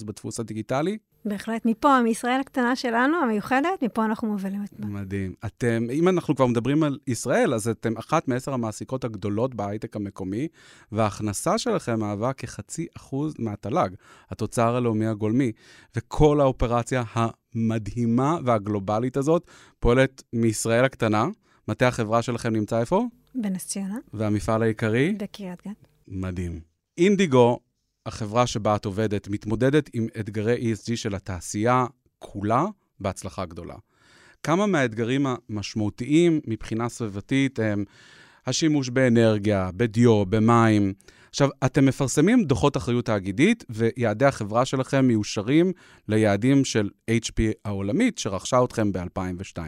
65% 0.00 0.04
בדפוס 0.04 0.40
הדיגיטלי? 0.40 0.98
בהחלט. 1.24 1.66
מפה, 1.66 2.02
מישראל 2.02 2.40
הקטנה 2.40 2.76
שלנו, 2.76 3.16
המיוחדת, 3.16 3.82
מפה 3.82 4.04
אנחנו 4.04 4.28
מובילים 4.28 4.62
את 4.64 4.68
זה. 4.68 4.86
מדהים. 4.86 5.34
אתם, 5.46 5.86
אם 5.92 6.08
אנחנו 6.08 6.36
כבר 6.36 6.46
מדברים 6.46 6.82
על 6.82 6.98
ישראל, 7.06 7.54
אז 7.54 7.68
אתם 7.68 7.96
אחת 7.96 8.28
מעשר 8.28 8.52
המעסיקות 8.52 9.04
הגדולות 9.04 9.54
בהייטק 9.54 9.96
המקומי, 9.96 10.48
וההכנסה 10.92 11.58
שלכם 11.58 12.00
מהווה 12.00 12.32
כחצי 12.32 12.86
אחוז 12.96 13.34
מהתל"ג, 13.38 13.88
התוצר 14.30 14.76
הלאומי 14.76 15.06
הגולמי. 15.06 15.52
וכל 15.96 16.40
האופרציה 16.40 17.02
המדהימה 17.14 18.38
והגלובלית 18.44 19.16
הזאת 19.16 19.50
פועלת 19.80 20.22
מישראל 20.32 20.84
הקטנה. 20.84 21.26
מטה 21.68 21.88
החברה 21.88 22.22
שלכם 22.22 22.52
נמצא 22.52 22.80
איפה? 22.80 23.06
בנס 23.34 23.66
ציונה. 23.66 23.98
והמפעל 24.12 24.62
העיקרי? 24.62 25.12
בקריית 25.18 25.62
גת. 25.68 25.88
מדהים. 26.08 26.60
אינדיגו, 26.98 27.58
החברה 28.06 28.46
שבה 28.46 28.76
את 28.76 28.84
עובדת, 28.84 29.28
מתמודדת 29.28 29.90
עם 29.92 30.06
אתגרי 30.20 30.72
ESG 30.72 30.96
של 30.96 31.14
התעשייה 31.14 31.86
כולה 32.18 32.64
בהצלחה 33.00 33.44
גדולה. 33.44 33.74
כמה 34.42 34.66
מהאתגרים 34.66 35.26
המשמעותיים 35.26 36.40
מבחינה 36.46 36.88
סביבתית 36.88 37.58
הם 37.58 37.84
השימוש 38.46 38.88
באנרגיה, 38.88 39.70
בדיו, 39.76 40.26
במים. 40.26 40.94
עכשיו, 41.30 41.48
אתם 41.66 41.86
מפרסמים 41.86 42.44
דוחות 42.44 42.76
אחריות 42.76 43.04
תאגידית, 43.04 43.64
ויעדי 43.70 44.24
החברה 44.24 44.64
שלכם 44.64 45.04
מיושרים 45.04 45.72
ליעדים 46.08 46.64
של 46.64 46.90
HP 47.10 47.40
העולמית, 47.64 48.18
שרכשה 48.18 48.64
אתכם 48.64 48.92
ב-2002. 48.92 49.58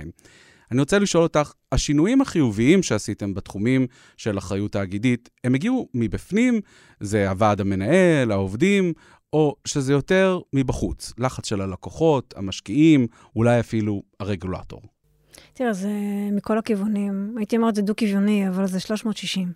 אני 0.71 0.81
רוצה 0.81 0.99
לשאול 0.99 1.23
אותך, 1.23 1.53
השינויים 1.73 2.21
החיוביים 2.21 2.83
שעשיתם 2.83 3.35
בתחומים 3.35 3.87
של 4.17 4.39
אחריות 4.39 4.73
תאגידית, 4.73 5.29
הם 5.45 5.55
הגיעו 5.55 5.89
מבפנים, 5.95 6.61
זה 7.01 7.31
הוועד 7.31 7.61
המנהל, 7.61 8.31
העובדים, 8.31 8.93
או 9.33 9.57
שזה 9.65 9.93
יותר 9.93 10.41
מבחוץ, 10.53 11.13
לחץ 11.19 11.49
של 11.49 11.61
הלקוחות, 11.61 12.35
המשקיעים, 12.37 13.07
אולי 13.37 13.61
אפילו 13.61 14.03
הרגולטור? 14.21 14.83
תראה, 15.55 15.73
זה 15.73 15.91
מכל 16.33 16.59
הכיוונים. 16.59 17.35
הייתי 17.39 17.57
אומרת, 17.57 17.75
זה 17.75 17.83
דו-כיווני, 17.83 18.49
אבל 18.49 18.67
זה 18.67 18.81
360. 18.81 19.53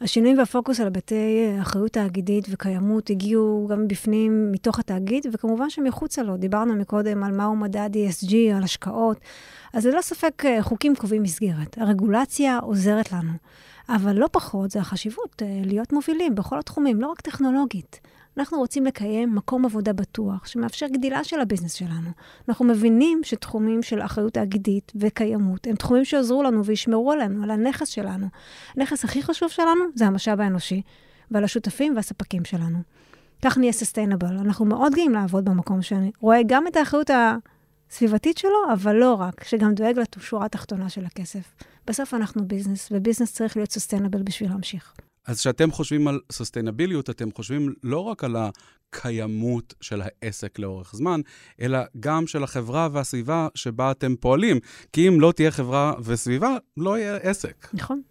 השינויים 0.00 0.38
והפוקוס 0.38 0.80
על 0.80 0.86
היבטי 0.86 1.56
אחריות 1.62 1.92
תאגידית 1.92 2.46
וקיימות 2.50 3.10
הגיעו 3.10 3.66
גם 3.70 3.88
בפנים, 3.88 4.52
מתוך 4.52 4.78
התאגיד, 4.78 5.26
וכמובן 5.32 5.70
שמחוצה 5.70 6.22
לו. 6.22 6.36
דיברנו 6.36 6.74
מקודם 6.74 7.24
על 7.24 7.32
מהו 7.32 7.56
מדד 7.56 7.90
ESG, 7.94 8.34
על 8.56 8.62
השקעות. 8.62 9.20
אז 9.72 9.86
ללא 9.86 10.00
ספק 10.00 10.42
אה, 10.44 10.62
חוקים 10.62 10.96
קובעים 10.96 11.22
מסגרת. 11.22 11.78
הרגולציה 11.78 12.58
עוזרת 12.58 13.12
לנו. 13.12 13.32
אבל 13.88 14.16
לא 14.16 14.26
פחות 14.32 14.70
זה 14.70 14.80
החשיבות 14.80 15.42
אה, 15.42 15.60
להיות 15.64 15.92
מובילים 15.92 16.34
בכל 16.34 16.58
התחומים, 16.58 17.00
לא 17.00 17.06
רק 17.06 17.20
טכנולוגית. 17.20 18.00
אנחנו 18.40 18.58
רוצים 18.58 18.86
לקיים 18.86 19.34
מקום 19.34 19.64
עבודה 19.64 19.92
בטוח, 19.92 20.46
שמאפשר 20.46 20.86
גדילה 20.86 21.24
של 21.24 21.40
הביזנס 21.40 21.72
שלנו. 21.72 22.10
אנחנו 22.48 22.64
מבינים 22.64 23.20
שתחומים 23.24 23.82
של 23.82 24.02
אחריות 24.02 24.34
תאגידית 24.34 24.92
וקיימות 24.96 25.66
הם 25.66 25.76
תחומים 25.76 26.04
שיעזרו 26.04 26.42
לנו 26.42 26.64
וישמרו 26.64 27.12
עלינו, 27.12 27.42
על 27.42 27.50
הנכס 27.50 27.88
שלנו. 27.88 28.26
הנכס 28.76 29.04
הכי 29.04 29.22
חשוב 29.22 29.48
שלנו 29.48 29.84
זה 29.94 30.06
המשאב 30.06 30.40
האנושי, 30.40 30.82
ועל 31.30 31.44
השותפים 31.44 31.96
והספקים 31.96 32.44
שלנו. 32.44 32.78
כך 33.44 33.58
נהיה 33.58 33.72
סוסטיינבל. 33.72 34.38
אנחנו 34.38 34.64
מאוד 34.64 34.94
גאים 34.94 35.12
לעבוד 35.12 35.44
במקום 35.44 35.82
שאני 35.82 36.10
רואה 36.20 36.40
גם 36.46 36.66
את 36.66 36.76
האחריות 36.76 37.10
הסביבתית 37.90 38.38
שלו, 38.38 38.72
אבל 38.72 38.96
לא 38.96 39.14
רק, 39.14 39.44
שגם 39.44 39.74
דואג 39.74 39.98
לשורה 40.16 40.46
התחתונה 40.46 40.88
של 40.88 41.06
הכסף. 41.06 41.54
בסוף 41.86 42.14
אנחנו 42.14 42.48
ביזנס, 42.48 42.88
וביזנס 42.92 43.34
צריך 43.34 43.56
להיות 43.56 43.72
סוסטיינבל 43.72 44.22
בשביל 44.22 44.50
להמשיך. 44.50 44.94
אז 45.26 45.40
כשאתם 45.40 45.70
חושבים 45.70 46.08
על 46.08 46.20
סוסטיינביליות, 46.32 47.10
אתם 47.10 47.28
חושבים 47.32 47.74
לא 47.82 47.98
רק 47.98 48.24
על 48.24 48.36
הקיימות 48.36 49.74
של 49.80 50.02
העסק 50.04 50.58
לאורך 50.58 50.96
זמן, 50.96 51.20
אלא 51.60 51.78
גם 52.00 52.26
של 52.26 52.44
החברה 52.44 52.88
והסביבה 52.92 53.48
שבה 53.54 53.90
אתם 53.90 54.16
פועלים. 54.16 54.58
כי 54.92 55.08
אם 55.08 55.20
לא 55.20 55.32
תהיה 55.32 55.50
חברה 55.50 55.94
וסביבה, 56.04 56.56
לא 56.76 56.98
יהיה 56.98 57.16
עסק. 57.16 57.68
נכון. 57.72 58.02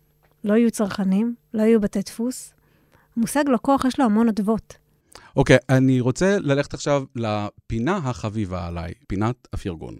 לא 0.43 0.53
יהיו 0.53 0.71
צרכנים, 0.71 1.35
לא 1.53 1.63
יהיו 1.63 1.81
בתי 1.81 1.99
דפוס. 2.01 2.53
מושג 3.17 3.43
לקוח, 3.53 3.85
יש 3.85 3.99
לו 3.99 4.05
המון 4.05 4.29
אדוות. 4.29 4.77
אוקיי, 5.35 5.55
okay, 5.55 5.59
אני 5.69 5.99
רוצה 5.99 6.39
ללכת 6.39 6.73
עכשיו 6.73 7.03
לפינה 7.15 7.97
החביבה 7.97 8.67
עליי, 8.67 8.93
פינת 9.07 9.47
הפרגון. 9.53 9.95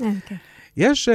אה, 0.00 0.10
כן. 0.26 0.36
יש 0.76 1.08
uh, 1.08 1.12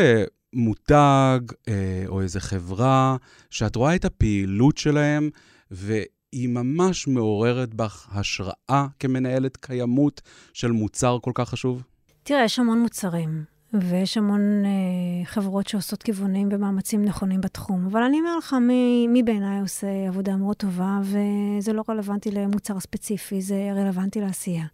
מותג 0.54 1.40
אה, 1.68 2.04
או 2.08 2.22
איזו 2.22 2.40
חברה 2.40 3.16
שאת 3.50 3.76
רואה 3.76 3.96
את 3.96 4.06
הפעילות 4.06 4.78
שלהם, 4.78 5.30
והיא 5.72 6.50
ממש 6.50 7.08
מעוררת 7.08 7.74
בך 7.74 8.10
השראה 8.12 8.88
כמנהלת 9.00 9.58
קיימות 9.58 10.22
של 10.54 10.72
מוצר 10.72 11.18
כל 11.22 11.32
כך 11.36 11.50
חשוב? 11.50 11.84
תראה, 12.24 12.44
יש 12.44 12.60
המון 12.60 12.80
מוצרים, 12.80 13.44
ויש 13.74 14.18
המון 14.18 14.66
אה, 14.66 15.26
חברות 15.26 15.68
שעושות 15.68 16.04
כיוונים 16.04 16.50
ומאמצים 16.52 17.06
נכונים 17.06 17.42
בתחום. 17.42 17.86
אבל 17.86 18.04
אני 18.04 18.20
אומר 18.20 18.38
לך, 18.38 18.54
מי, 18.54 19.08
מי 19.08 19.24
בעיניי 19.24 19.62
עושה 19.62 19.88
עבודה 20.08 20.36
מאוד 20.36 20.56
טובה, 20.56 21.00
וזה 21.04 21.74
לא 21.74 21.84
רלוונטי 21.90 22.32
למוצר 22.32 22.80
ספציפי, 22.80 23.42
זה 23.42 23.72
רלוונטי 23.76 24.22
לעשייה. 24.22 24.66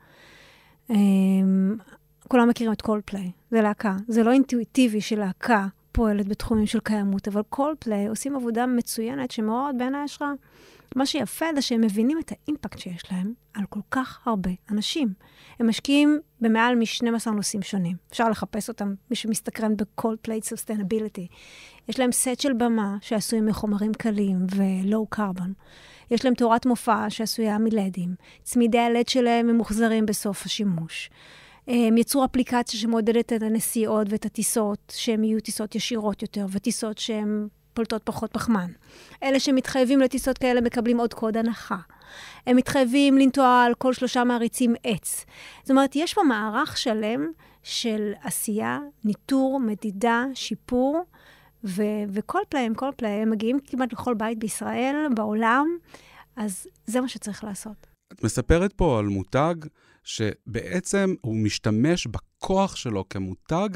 אה, 0.92 0.96
כולם 2.28 2.50
מכירים 2.50 2.74
את 2.74 2.82
קולפליי, 2.82 3.32
זה 3.52 3.62
להקה. 3.62 3.96
זה 4.08 4.24
לא 4.24 4.32
אינטואיטיבי 4.32 5.02
שלהקה 5.02 5.68
פועלת 5.92 6.28
בתחומים 6.28 6.66
של 6.66 6.80
קיימות, 6.80 7.28
אבל 7.28 7.42
קולפליי 7.50 8.08
עושים 8.08 8.36
עבודה 8.36 8.66
מצוינת 8.66 9.32
שמאוד 9.32 9.78
בעיניי 9.78 10.02
השראה. 10.02 10.32
מה 10.96 11.06
שיפה 11.06 11.46
זה 11.56 11.62
שהם 11.62 11.82
מבינים 11.82 12.20
את 12.20 12.32
האימפקט 12.32 12.80
שיש 12.80 13.12
להם 13.12 13.34
על 13.54 13.64
כל 13.70 13.80
כך 13.92 14.28
הרבה 14.28 14.52
אנשים. 14.72 15.14
הם 15.60 15.70
משקיעים 15.70 16.20
במעל 16.42 16.76
מ-12 16.76 17.30
נושאים 17.32 17.62
שונים. 17.62 17.96
אפשר 18.12 18.30
לחפש 18.30 18.70
אותם, 18.70 18.94
מי 19.10 19.16
שמסתקרן 19.16 19.78
ב- 19.78 20.28
Coldplay 20.28 20.46
sustainability. 20.54 21.28
יש 21.90 22.00
להם 22.00 22.12
סט 22.12 22.40
של 22.40 22.54
במה 22.54 22.98
שעשוי 23.02 23.42
מחומרים 23.42 23.94
קלים 23.94 24.38
ו 24.56 24.69
low 24.69 25.08
carbon. 25.08 25.54
יש 26.12 26.26
להם 26.26 26.34
תאורת 26.34 26.66
מופע 26.66 27.10
שעשויה 27.10 27.58
מלדים. 27.58 28.16
צמידי 28.44 28.80
הלד 28.80 29.08
שלהם 29.08 29.48
ממוחזרים 29.48 30.06
בסוף 30.06 30.46
השימוש. 30.46 31.10
הם 31.68 31.98
יצרו 31.98 32.26
אפליקציה 32.26 32.80
שמעודדת 32.80 33.34
את 33.34 33.42
הנסיעות 33.42 34.08
ואת 34.10 34.26
הטיסות, 34.26 34.94
שהן 34.96 35.24
יהיו 35.24 35.40
טיסות 35.40 35.76
ישירות 35.76 36.22
יותר, 36.22 36.46
וטיסות 36.52 36.98
שהן 36.98 37.48
פולטות 37.74 38.02
פחות 38.04 38.34
פחמן. 38.34 38.72
אלה 39.24 39.40
שמתחייבים 39.40 40.00
לטיסות 40.00 40.38
כאלה 40.38 40.62
מקבלים 40.62 41.00
עוד 41.00 41.14
קוד 41.14 41.38
הנחה. 41.38 41.78
הם 42.48 42.56
מתחייבים 42.56 43.18
לנטוע 43.18 43.64
על 43.64 43.74
כל 43.74 43.94
שלושה 43.94 44.24
מעריצים 44.24 44.76
עץ. 44.84 45.26
זאת 45.62 45.72
אומרת, 45.72 45.96
יש 45.96 46.14
פה 46.14 46.24
מערך 46.24 46.78
שלם 46.78 47.28
של 47.64 48.12
עשייה, 48.24 48.80
ניטור, 49.04 49.60
מדידה, 49.60 50.26
שיפור, 50.34 51.04
ו- 51.64 52.04
וכל 52.10 52.40
פלאים, 52.50 52.76
כל 52.76 52.90
פלאים, 52.98 53.30
מגיעים 53.30 53.60
כמעט 53.66 53.94
לכל 53.94 54.14
בית 54.14 54.40
בישראל, 54.40 54.96
בעולם, 55.16 55.68
אז 56.36 56.68
זה 56.86 57.02
מה 57.02 57.08
שצריך 57.08 57.44
לעשות. 57.44 57.88
את 58.14 58.24
מספרת 58.24 58.74
פה 58.74 59.00
על 59.00 59.06
מותג 59.06 59.56
שבעצם 60.08 61.16
הוא 61.22 61.36
משתמש 61.36 62.08
בכוח 62.08 62.76
שלו 62.76 63.10
כמותג 63.10 63.70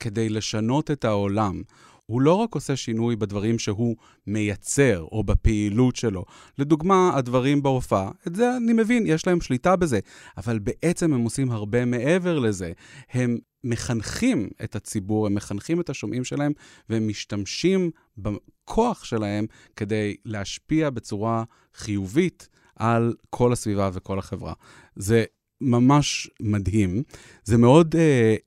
כדי 0.00 0.28
לשנות 0.28 0.90
את 0.90 1.04
העולם. 1.04 1.62
הוא 2.06 2.20
לא 2.20 2.34
רק 2.34 2.54
עושה 2.54 2.76
שינוי 2.76 3.16
בדברים 3.16 3.58
שהוא 3.58 3.96
מייצר 4.26 5.06
או 5.12 5.24
בפעילות 5.24 5.96
שלו. 5.96 6.24
לדוגמה, 6.58 7.10
הדברים 7.14 7.62
בהופעה, 7.62 8.10
את 8.26 8.34
זה 8.36 8.56
אני 8.56 8.72
מבין, 8.72 9.04
יש 9.06 9.26
להם 9.26 9.40
שליטה 9.40 9.76
בזה, 9.76 10.00
אבל 10.36 10.58
בעצם 10.58 11.12
הם 11.12 11.20
עושים 11.20 11.50
הרבה 11.50 11.84
מעבר 11.84 12.38
לזה. 12.38 12.72
הם 13.10 13.38
מחנכים 13.64 14.48
את 14.64 14.76
הציבור, 14.76 15.26
הם 15.26 15.34
מחנכים 15.34 15.80
את 15.80 15.90
השומעים 15.90 16.24
שלהם, 16.24 16.52
והם 16.88 17.08
משתמשים 17.08 17.90
בכוח 18.18 19.04
שלהם 19.04 19.46
כדי 19.76 20.16
להשפיע 20.24 20.90
בצורה 20.90 21.44
חיובית 21.74 22.48
על 22.76 23.14
כל 23.30 23.52
הסביבה 23.52 23.90
וכל 23.92 24.18
החברה. 24.18 24.52
זה 24.96 25.24
ממש 25.60 26.30
מדהים. 26.40 27.02
זה 27.44 27.56
מאוד 27.56 27.94
uh, 27.94 27.98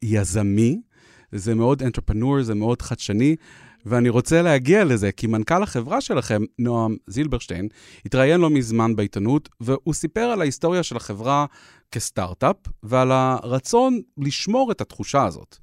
יזמי, 0.01 0.81
זה 1.31 1.55
מאוד 1.55 1.83
אנטרפנור, 1.83 2.43
זה 2.43 2.55
מאוד 2.55 2.81
חדשני, 2.81 3.35
ואני 3.85 4.09
רוצה 4.09 4.41
להגיע 4.41 4.83
לזה, 4.83 5.11
כי 5.11 5.27
מנכ"ל 5.27 5.63
החברה 5.63 6.01
שלכם, 6.01 6.41
נועם 6.59 6.95
זילברשטיין, 7.07 7.67
התראיין 8.05 8.41
לא 8.41 8.49
מזמן 8.49 8.95
בעיתונות, 8.95 9.49
והוא 9.61 9.93
סיפר 9.93 10.21
על 10.21 10.41
ההיסטוריה 10.41 10.83
של 10.83 10.97
החברה 10.97 11.45
כסטארט-אפ, 11.91 12.55
ועל 12.83 13.11
הרצון 13.11 14.01
לשמור 14.17 14.71
את 14.71 14.81
התחושה 14.81 15.25
הזאת. 15.25 15.57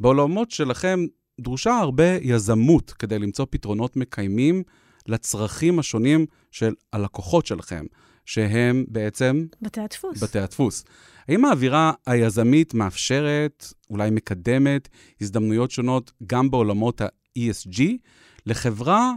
בעולמות 0.00 0.50
שלכם 0.50 1.04
דרושה 1.40 1.78
הרבה 1.78 2.16
יזמות 2.22 2.90
כדי 2.90 3.18
למצוא 3.18 3.46
פתרונות 3.50 3.96
מקיימים 3.96 4.62
לצרכים 5.06 5.78
השונים 5.78 6.26
של 6.50 6.74
הלקוחות 6.92 7.46
שלכם, 7.46 7.84
שהם 8.26 8.84
בעצם... 8.88 9.46
בתי 9.62 9.80
הדפוס. 9.80 10.22
בתי 10.22 10.38
הדפוס. 10.38 10.84
האם 11.28 11.44
האווירה 11.44 11.92
היזמית 12.06 12.74
מאפשרת, 12.74 13.66
אולי 13.90 14.10
מקדמת, 14.10 14.88
הזדמנויות 15.20 15.70
שונות 15.70 16.12
גם 16.26 16.50
בעולמות 16.50 17.00
ה-ESG 17.00 17.82
לחברה 18.46 19.12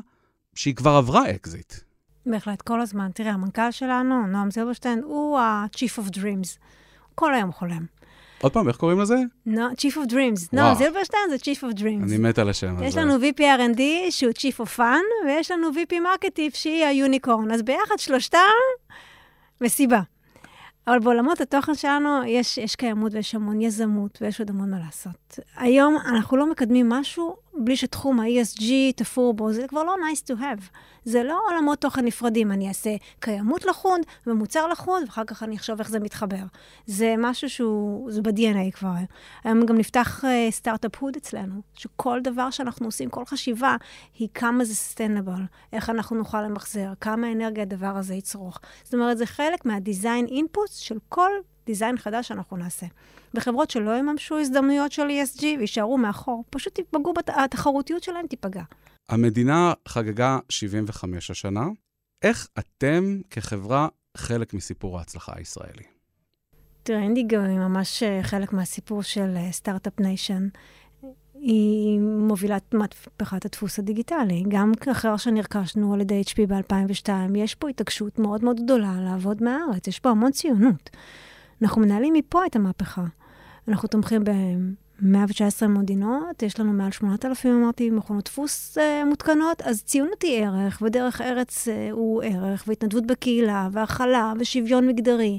שהיא 0.56 0.76
כבר 0.76 0.92
עברה 0.92 1.30
אקזיט? 1.30 1.74
בהחלט, 2.26 2.62
כל 2.62 2.82
הזמן. 2.82 3.10
תראה, 3.14 3.32
המנכ"ל 3.32 3.72
שלנו, 3.72 4.28
נועם 4.28 4.52
זילברשטיין, 4.52 5.02
הוא 5.04 5.40
ה-Chief 5.40 6.00
of 6.00 6.16
Dreams. 6.16 6.60
כל 7.16 7.34
היום 7.34 7.52
חולם. 7.52 7.86
עוד 8.42 8.52
פעם, 8.52 8.68
איך 8.68 8.78
קוראים 8.78 9.00
לזה? 9.00 9.16
No, 9.48 9.50
Chief 9.50 9.96
of 9.96 10.12
Dreams. 10.12 10.48
נועם 10.54 10.76
זילברשטיין 10.76 11.30
זה 11.30 11.36
Chief 11.36 11.60
of 11.60 11.80
Dreams. 11.80 12.04
אני 12.04 12.18
מת 12.18 12.40
על 12.40 12.50
השם 12.50 12.76
הזה. 12.76 12.86
יש 12.86 12.98
לנו 12.98 13.16
VP 13.16 13.40
R&D 13.40 13.82
שהוא 14.10 14.32
Chief 14.32 14.66
of 14.66 14.78
Fun, 14.78 15.26
ויש 15.26 15.52
לנו 15.52 15.70
VP 15.70 15.94
Marketing 15.94 16.50
שהיא 16.54 16.86
היוניקורן. 16.86 17.52
אז 17.52 17.62
ביחד 17.62 18.00
שלושתם, 18.00 18.38
מסיבה. 19.62 20.02
אבל 20.88 21.00
בעולמות 21.00 21.42
התוכן 21.42 21.76
שלנו 21.76 22.24
יש, 22.28 22.58
יש 22.58 22.76
קיימות 22.76 23.14
ויש 23.14 23.36
המון 23.36 23.62
יזמות 23.62 24.18
ויש 24.22 24.40
עוד 24.40 24.50
המון 24.50 24.70
מה 24.70 24.80
לעשות. 24.86 25.40
היום 25.58 25.98
אנחנו 26.06 26.38
לא 26.38 26.52
מקדמים 26.52 26.90
משהו 26.90 27.36
בלי 27.60 27.76
שתחום 27.76 28.20
ה-ESG 28.20 28.64
תפור 28.96 29.34
בו, 29.34 29.54
זה 29.54 29.68
כבר 29.68 29.84
לא 29.84 29.96
nice 29.96 30.32
to 30.32 30.40
have. 30.40 30.64
זה 31.04 31.24
לא 31.24 31.40
עולמות 31.50 31.82
תוכן 31.82 32.06
נפרדים, 32.06 32.52
אני 32.52 32.68
אעשה 32.68 32.96
קיימות 33.20 33.66
לחוד 33.66 34.02
ומוצר 34.28 34.68
לחוד, 34.68 35.04
ואחר 35.06 35.24
כך 35.24 35.44
אני 35.44 35.56
אחשוב 35.56 35.80
איך 35.80 35.90
זה 35.90 36.00
מתחבר. 36.00 36.44
זה 36.86 37.16
משהו 37.18 37.50
שהוא, 37.50 38.12
זה 38.12 38.22
ב-DNA 38.22 38.72
כבר. 38.74 38.94
היום 39.44 39.66
גם 39.66 39.78
נפתח 39.78 40.24
סטארט-אפ 40.50 40.96
uh, 40.96 41.00
הוד 41.00 41.16
אצלנו, 41.16 41.62
שכל 41.74 42.20
דבר 42.24 42.50
שאנחנו 42.50 42.86
עושים, 42.86 43.10
כל 43.10 43.26
חשיבה, 43.26 43.76
היא 44.20 44.28
כמה 44.34 44.66
זה 44.66 44.76
סטנדבל, 44.76 45.42
איך 45.74 45.90
אנחנו 45.90 46.16
נוכל 46.16 46.42
למחזר, 46.42 46.94
כמה 47.02 47.32
אנרגיה 47.32 47.64
הדבר 47.64 47.98
הזה 47.98 48.16
יצרוך. 48.16 48.60
זאת 48.84 48.94
אומרת, 48.94 49.18
זה 49.18 49.26
חלק 49.26 49.66
מהדיזיין 49.66 50.26
אינפוט 50.26 50.70
של 50.72 50.98
כל 51.10 51.32
דיזיין 51.66 51.98
חדש 51.98 52.28
שאנחנו 52.28 52.58
נעשה. 52.58 52.86
וחברות 53.34 53.72
שלא 53.72 53.98
יממשו 53.98 54.40
הזדמנויות 54.40 54.92
של 54.92 55.08
ESG 55.08 55.44
ויישארו 55.44 55.98
מאחור, 55.98 56.44
פשוט 56.50 56.76
תיפגעו, 56.76 57.14
התחרותיות 57.28 58.04
שלהם 58.04 58.28
תיפגע. 58.28 58.64
המדינה 59.10 59.74
חגגה 59.88 60.40
75 60.50 61.32
השנה. 61.32 61.68
איך 62.22 62.48
אתם 62.60 63.22
כחברה 63.30 63.88
חלק 64.18 64.54
מסיפור 64.54 64.98
ההצלחה 64.98 65.34
הישראלי? 65.36 65.84
תראה, 66.84 67.00
אינדיגו 67.00 67.38
היא 67.38 67.60
ממש 67.60 68.04
אה, 68.04 68.24
חלק 68.24 68.54
מהסיפור 68.54 69.04
של 69.04 69.36
start-up 69.52 70.00
uh, 70.00 70.04
nation. 70.04 70.48
היא 71.34 72.00
מובילת 72.00 72.74
מהפכת 72.74 73.46
הדפוס 73.46 73.80
הדיגיטלי. 73.80 74.44
גם 74.48 74.72
אחרי 74.92 75.18
שנרכשנו 75.18 75.94
על 75.94 76.02
ידי 76.02 76.22
HP 76.26 76.48
ב-2002, 76.48 77.10
יש 77.36 77.56
פה 77.56 77.70
התעקשות 77.70 78.20
מאוד 78.20 78.44
מאוד 78.44 78.64
גדולה 78.64 78.94
לעבוד 79.02 79.44
מהארץ, 79.44 79.88
יש 79.88 80.00
פה 80.00 80.10
המון 80.10 80.32
ציונות. 80.32 80.90
אנחנו 81.62 81.82
מנהלים 81.82 82.14
מפה 82.14 82.46
את 82.46 82.56
המהפכה. 82.56 83.06
אנחנו 83.70 83.88
תומכים 83.88 84.24
ב-119 84.24 85.68
מדינות, 85.68 86.44
יש 86.44 86.60
לנו 86.60 86.74
מעל 86.74 86.92
8,000, 86.92 87.64
אמרתי, 87.64 87.90
מכונות 87.90 88.26
דפוס 88.26 88.78
uh, 88.78 89.06
מותקנות, 89.06 89.62
אז 89.62 89.84
ציונות 89.84 90.22
היא 90.22 90.46
ערך, 90.46 90.82
ודרך 90.86 91.22
ארץ 91.22 91.68
uh, 91.68 91.72
הוא 91.92 92.24
ערך, 92.24 92.64
והתנדבות 92.68 93.06
בקהילה, 93.06 93.70
והכלה, 93.72 94.34
ושוויון 94.40 94.88
מגדרי. 94.88 95.38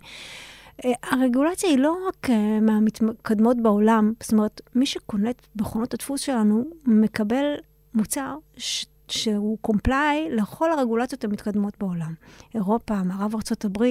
Uh, 0.83 0.87
הרגולציה 1.03 1.71
היא 1.71 1.79
לא 1.79 1.97
רק 2.09 2.27
uh, 2.31 2.33
מהמתקדמות 2.63 3.57
בעולם, 3.63 4.13
זאת 4.23 4.33
אומרת, 4.33 4.61
מי 4.75 4.87
שקונה 4.87 5.31
את 5.31 5.47
מכונות 5.57 5.95
הדפוס 5.95 6.21
שלנו 6.21 6.65
מקבל 6.87 7.55
מוצר 7.95 8.37
ש... 8.57 8.87
שהוא 9.11 9.59
קומפליי 9.61 10.29
לכל 10.31 10.73
הרגולציות 10.73 11.25
המתקדמות 11.25 11.75
בעולם. 11.81 12.15
אירופה, 12.55 13.03
מערב 13.03 13.35
ארה"ב, 13.35 13.85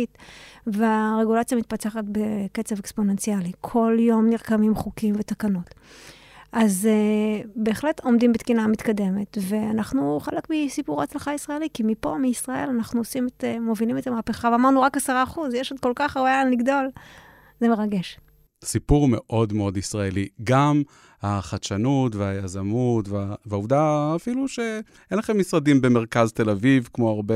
והרגולציה 0.68 1.58
מתפצחת 1.58 2.04
בקצב 2.12 2.80
אקספוננציאלי. 2.80 3.52
כל 3.62 3.98
יום 4.00 4.30
נרקמים 4.30 4.76
חוקים 4.76 5.16
ותקנות. 5.18 5.76
אז 6.52 6.88
uh, 6.88 7.48
בהחלט 7.56 8.00
עומדים 8.04 8.34
בתקינה 8.34 8.68
מתקדמת, 8.68 9.38
ואנחנו 9.42 10.20
חלק 10.20 10.48
מסיפור 10.50 11.02
ההצלחה 11.02 11.32
הישראלי, 11.32 11.68
כי 11.74 11.84
מפה, 11.84 12.18
מישראל, 12.18 12.70
אנחנו 12.70 13.00
עושים 13.00 13.28
את, 13.28 13.44
uh, 13.44 13.60
מובילים 13.60 13.98
את 13.98 14.08
המהפכה, 14.08 14.50
ואמרנו 14.52 14.82
רק 14.82 14.98
עשרה 14.98 15.24
אחוז, 15.24 15.54
יש 15.54 15.72
עוד 15.72 15.80
כל 15.80 15.94
כך 15.96 16.18
הרבה 16.18 16.30
לאן 16.30 16.52
לגדול. 16.52 16.90
זה 17.60 17.68
מרגש. 17.68 18.20
סיפור 18.64 19.08
מאוד 19.08 19.54
מאוד 19.54 19.78
ישראלי. 19.78 20.28
גם 20.44 20.82
החדשנות 21.22 22.16
והיזמות, 22.16 23.10
וה... 23.10 23.36
והעובדה 23.46 24.14
אפילו 24.16 24.48
שאין 24.48 25.20
לכם 25.20 25.40
משרדים 25.40 25.82
במרכז 25.82 26.32
תל 26.32 26.50
אביב, 26.50 26.90
כמו 26.94 27.10
הרבה 27.10 27.36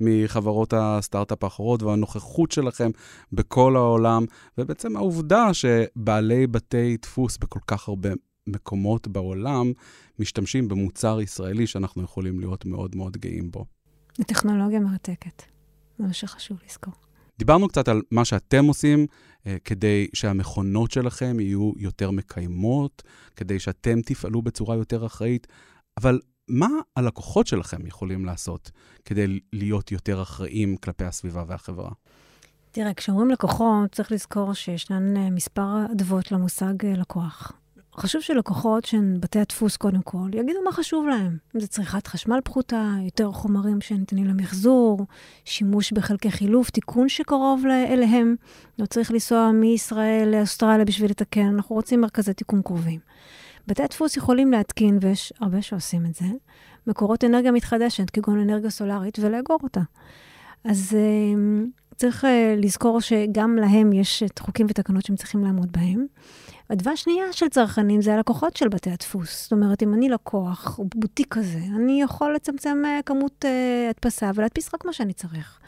מחברות 0.00 0.74
הסטארט-אפ 0.76 1.44
האחרות, 1.44 1.82
והנוכחות 1.82 2.52
שלכם 2.52 2.90
בכל 3.32 3.76
העולם, 3.76 4.24
ובעצם 4.58 4.96
העובדה 4.96 5.54
שבעלי 5.54 6.46
בתי 6.46 6.96
דפוס 7.02 7.38
בכל 7.38 7.60
כך 7.66 7.88
הרבה 7.88 8.10
מקומות 8.46 9.08
בעולם 9.08 9.72
משתמשים 10.18 10.68
במוצר 10.68 11.20
ישראלי 11.20 11.66
שאנחנו 11.66 12.02
יכולים 12.02 12.40
להיות 12.40 12.64
מאוד 12.64 12.96
מאוד 12.96 13.16
גאים 13.16 13.50
בו. 13.50 13.64
זו 14.18 14.24
טכנולוגיה 14.24 14.80
מרתקת, 14.80 15.42
זה 15.98 16.04
מה 16.06 16.12
שחשוב 16.12 16.58
לזכור. 16.68 17.03
דיברנו 17.38 17.68
קצת 17.68 17.88
על 17.88 18.02
מה 18.10 18.24
שאתם 18.24 18.64
עושים 18.64 19.06
אה, 19.46 19.56
כדי 19.64 20.06
שהמכונות 20.14 20.90
שלכם 20.90 21.40
יהיו 21.40 21.72
יותר 21.76 22.10
מקיימות, 22.10 23.02
כדי 23.36 23.58
שאתם 23.58 24.00
תפעלו 24.00 24.42
בצורה 24.42 24.76
יותר 24.76 25.06
אחראית, 25.06 25.46
אבל 26.00 26.20
מה 26.48 26.68
הלקוחות 26.96 27.46
שלכם 27.46 27.86
יכולים 27.86 28.24
לעשות 28.24 28.70
כדי 29.04 29.40
להיות 29.52 29.92
יותר 29.92 30.22
אחראים 30.22 30.76
כלפי 30.76 31.04
הסביבה 31.04 31.44
והחברה? 31.46 31.90
תראה, 32.70 32.94
כשאומרים 32.94 33.30
לקוחות, 33.30 33.92
צריך 33.92 34.12
לזכור 34.12 34.54
שישנן 34.54 35.16
אה, 35.16 35.30
מספר 35.30 35.86
אדוות 35.92 36.32
למושג 36.32 36.84
אה, 36.84 36.92
לקוח. 36.92 37.52
חשוב 37.96 38.22
שלקוחות 38.22 38.84
שהן 38.84 39.16
בתי 39.20 39.38
הדפוס 39.38 39.76
קודם 39.76 40.02
כל, 40.02 40.28
יגידו 40.32 40.58
מה 40.64 40.72
חשוב 40.72 41.06
להם. 41.08 41.36
אם 41.54 41.60
זה 41.60 41.66
צריכת 41.66 42.06
חשמל 42.06 42.38
פחותה, 42.44 42.92
יותר 43.04 43.32
חומרים 43.32 43.80
שניתנים 43.80 44.24
למחזור, 44.24 45.06
שימוש 45.44 45.92
בחלקי 45.92 46.30
חילוף, 46.30 46.70
תיקון 46.70 47.08
שקרוב 47.08 47.64
אליהם. 47.66 48.36
לא 48.78 48.86
צריך 48.86 49.12
לנסוע 49.12 49.50
מישראל 49.52 50.28
לאוסטרליה 50.32 50.84
בשביל 50.84 51.10
לתקן, 51.10 51.46
אנחנו 51.54 51.74
רוצים 51.74 52.00
מרכזי 52.00 52.34
תיקון 52.34 52.62
קרובים. 52.62 53.00
בתי 53.66 53.82
הדפוס 53.82 54.16
יכולים 54.16 54.52
להתקין, 54.52 54.98
ויש 55.00 55.32
הרבה 55.40 55.62
שעושים 55.62 56.06
את 56.06 56.14
זה, 56.14 56.26
מקורות 56.86 57.24
אנרגיה 57.24 57.52
מתחדשת, 57.52 58.10
כגון 58.10 58.40
אנרגיה 58.40 58.70
סולארית, 58.70 59.18
ולאגור 59.18 59.58
אותה. 59.62 59.80
אז 60.64 60.96
צריך 61.96 62.24
uh, 62.24 62.26
לזכור 62.56 63.00
שגם 63.00 63.56
להם 63.56 63.92
יש 63.92 64.22
את 64.22 64.38
חוקים 64.38 64.66
ותקנות 64.70 65.04
שהם 65.04 65.16
צריכים 65.16 65.44
לעמוד 65.44 65.72
בהם. 65.72 66.06
הדבר 66.70 66.94
שנייה 66.94 67.32
של 67.32 67.48
צרכנים 67.48 68.02
זה 68.02 68.14
הלקוחות 68.14 68.56
של 68.56 68.68
בתי 68.68 68.90
הדפוס. 68.90 69.42
זאת 69.42 69.52
אומרת, 69.52 69.82
אם 69.82 69.94
אני 69.94 70.08
לקוח, 70.08 70.78
או 70.78 70.84
בוטיק 70.94 71.34
כזה, 71.34 71.58
אני 71.76 72.02
יכול 72.02 72.34
לצמצם 72.34 72.82
uh, 72.84 73.02
כמות 73.02 73.44
uh, 73.44 73.90
הדפסה 73.90 74.30
ולהדפיס 74.34 74.74
רק 74.74 74.84
מה 74.84 74.92
שאני 74.92 75.12
צריך. 75.12 75.58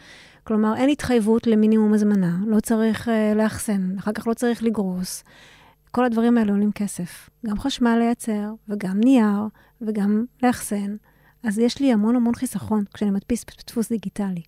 כלומר, 0.45 0.77
אין 0.77 0.89
התחייבות 0.89 1.47
למינימום 1.47 1.95
הזמנה, 1.95 2.37
לא 2.47 2.61
צריך 2.61 3.09
uh, 3.09 3.11
לאחסן, 3.37 3.99
אחר 3.99 4.13
כך 4.13 4.27
לא 4.27 4.35
צריך 4.35 4.63
לגרוס. 4.63 5.25
כל 5.91 6.05
הדברים 6.05 6.39
האלה 6.39 6.53
עולים 6.53 6.73
כסף. 6.73 7.31
גם 7.47 7.59
חשמל 7.59 7.97
לייצר, 7.99 8.53
וגם 8.69 9.01
נייר, 9.01 9.41
וגם 9.81 10.25
לאחסן. 10.43 10.97
אז 11.43 11.59
יש 11.59 11.81
לי 11.81 11.93
המון 11.93 12.17
המון 12.17 12.35
חיסכון 12.35 12.85
כשאני 12.95 13.11
מדפיס 13.11 13.45
בדפוס 13.45 13.89
דיגיטלי. 13.89 14.43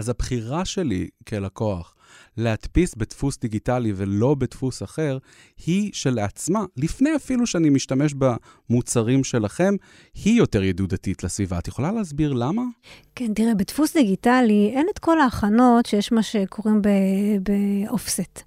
אז 0.00 0.08
הבחירה 0.08 0.64
שלי 0.64 1.08
כלקוח 1.28 1.94
להדפיס 2.36 2.94
בדפוס 2.94 3.38
דיגיטלי 3.38 3.92
ולא 3.96 4.34
בדפוס 4.34 4.82
אחר, 4.82 5.18
היא 5.66 5.90
שלעצמה, 5.94 6.64
לפני 6.76 7.16
אפילו 7.16 7.46
שאני 7.46 7.70
משתמש 7.70 8.14
במוצרים 8.14 9.24
שלכם, 9.24 9.74
היא 10.24 10.38
יותר 10.38 10.62
ידידותית 10.62 11.24
לסביבה. 11.24 11.58
את 11.58 11.68
יכולה 11.68 11.92
להסביר 11.92 12.32
למה? 12.32 12.62
כן, 13.14 13.34
תראה, 13.34 13.54
בדפוס 13.54 13.96
דיגיטלי 13.96 14.72
אין 14.74 14.86
את 14.92 14.98
כל 14.98 15.20
ההכנות 15.20 15.86
שיש 15.86 16.12
מה 16.12 16.22
שקוראים 16.22 16.82
באופסט. 17.42 18.42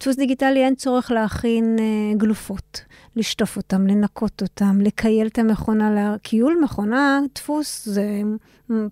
דפוס 0.00 0.16
דיגיטלי 0.16 0.64
אין 0.64 0.74
צורך 0.74 1.10
להכין 1.10 1.76
uh, 1.78 2.18
גלופות, 2.18 2.80
לשטוף 3.16 3.56
אותם, 3.56 3.86
לנקות 3.86 4.42
אותם, 4.42 4.80
לקייל 4.80 5.26
את 5.26 5.38
המכונה. 5.38 6.16
קיול 6.22 6.58
מכונה, 6.62 7.20
דפוס, 7.34 7.88
זה 7.88 8.22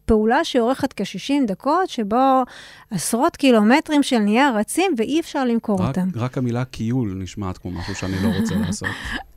פעולה 0.05 0.45
שאורכת 0.45 0.93
כ-60 0.93 1.47
דקות, 1.47 1.89
שבו 1.89 2.43
עשרות 2.91 3.37
קילומטרים 3.37 4.03
של 4.13 4.19
נייר 4.19 4.57
רצים 4.57 4.95
ואי 4.99 5.21
אפשר 5.21 5.45
למכור 5.45 5.83
רק, 5.83 5.89
אותם. 5.89 6.09
רק 6.15 6.39
המילה 6.39 6.65
קיול 6.65 7.15
נשמעת 7.19 7.59
כמו 7.59 7.71
משהו 7.71 7.95
שאני 7.95 8.23
לא 8.23 8.29
רוצה 8.41 8.55
לעשות. 8.67 8.89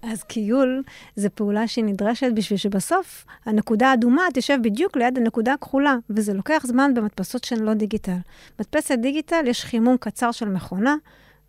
אז 0.01 0.23
קיול 0.23 0.83
זה 1.15 1.29
פעולה 1.29 1.67
שנדרשת 1.67 2.27
בשביל 2.35 2.57
שבסוף 2.57 3.25
הנקודה 3.45 3.89
האדומה 3.91 4.21
תשב 4.33 4.57
בדיוק 4.63 4.97
ליד 4.97 5.17
הנקודה 5.17 5.53
הכחולה, 5.53 5.95
וזה 6.09 6.33
לוקח 6.33 6.63
זמן 6.65 6.93
במדפסות 6.93 7.43
שהן 7.43 7.59
לא 7.59 7.73
דיגיטל. 7.73 8.17
מדפסת 8.59 8.97
דיגיטל, 9.01 9.43
יש 9.47 9.63
חימום 9.65 9.97
קצר 9.99 10.31
של 10.31 10.49
מכונה, 10.49 10.95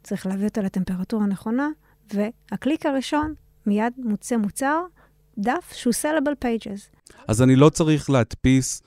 צריך 0.03 0.27
להביא 0.27 0.47
אותה 0.47 0.61
לטמפרטורה 0.61 1.25
הנכונה, 1.25 1.69
והקליק 2.15 2.87
הראשון, 2.87 3.35
מיד 3.67 3.93
מוצא 3.99 4.37
מוצר, 4.37 4.81
דף 5.39 5.73
שהוא 5.73 5.93
sellable 6.03 6.45
pages. 6.45 7.13
אז 7.29 7.43
אני 7.43 7.57
לא 7.57 7.69
צריך 7.69 8.11
להדפיס 8.11 8.83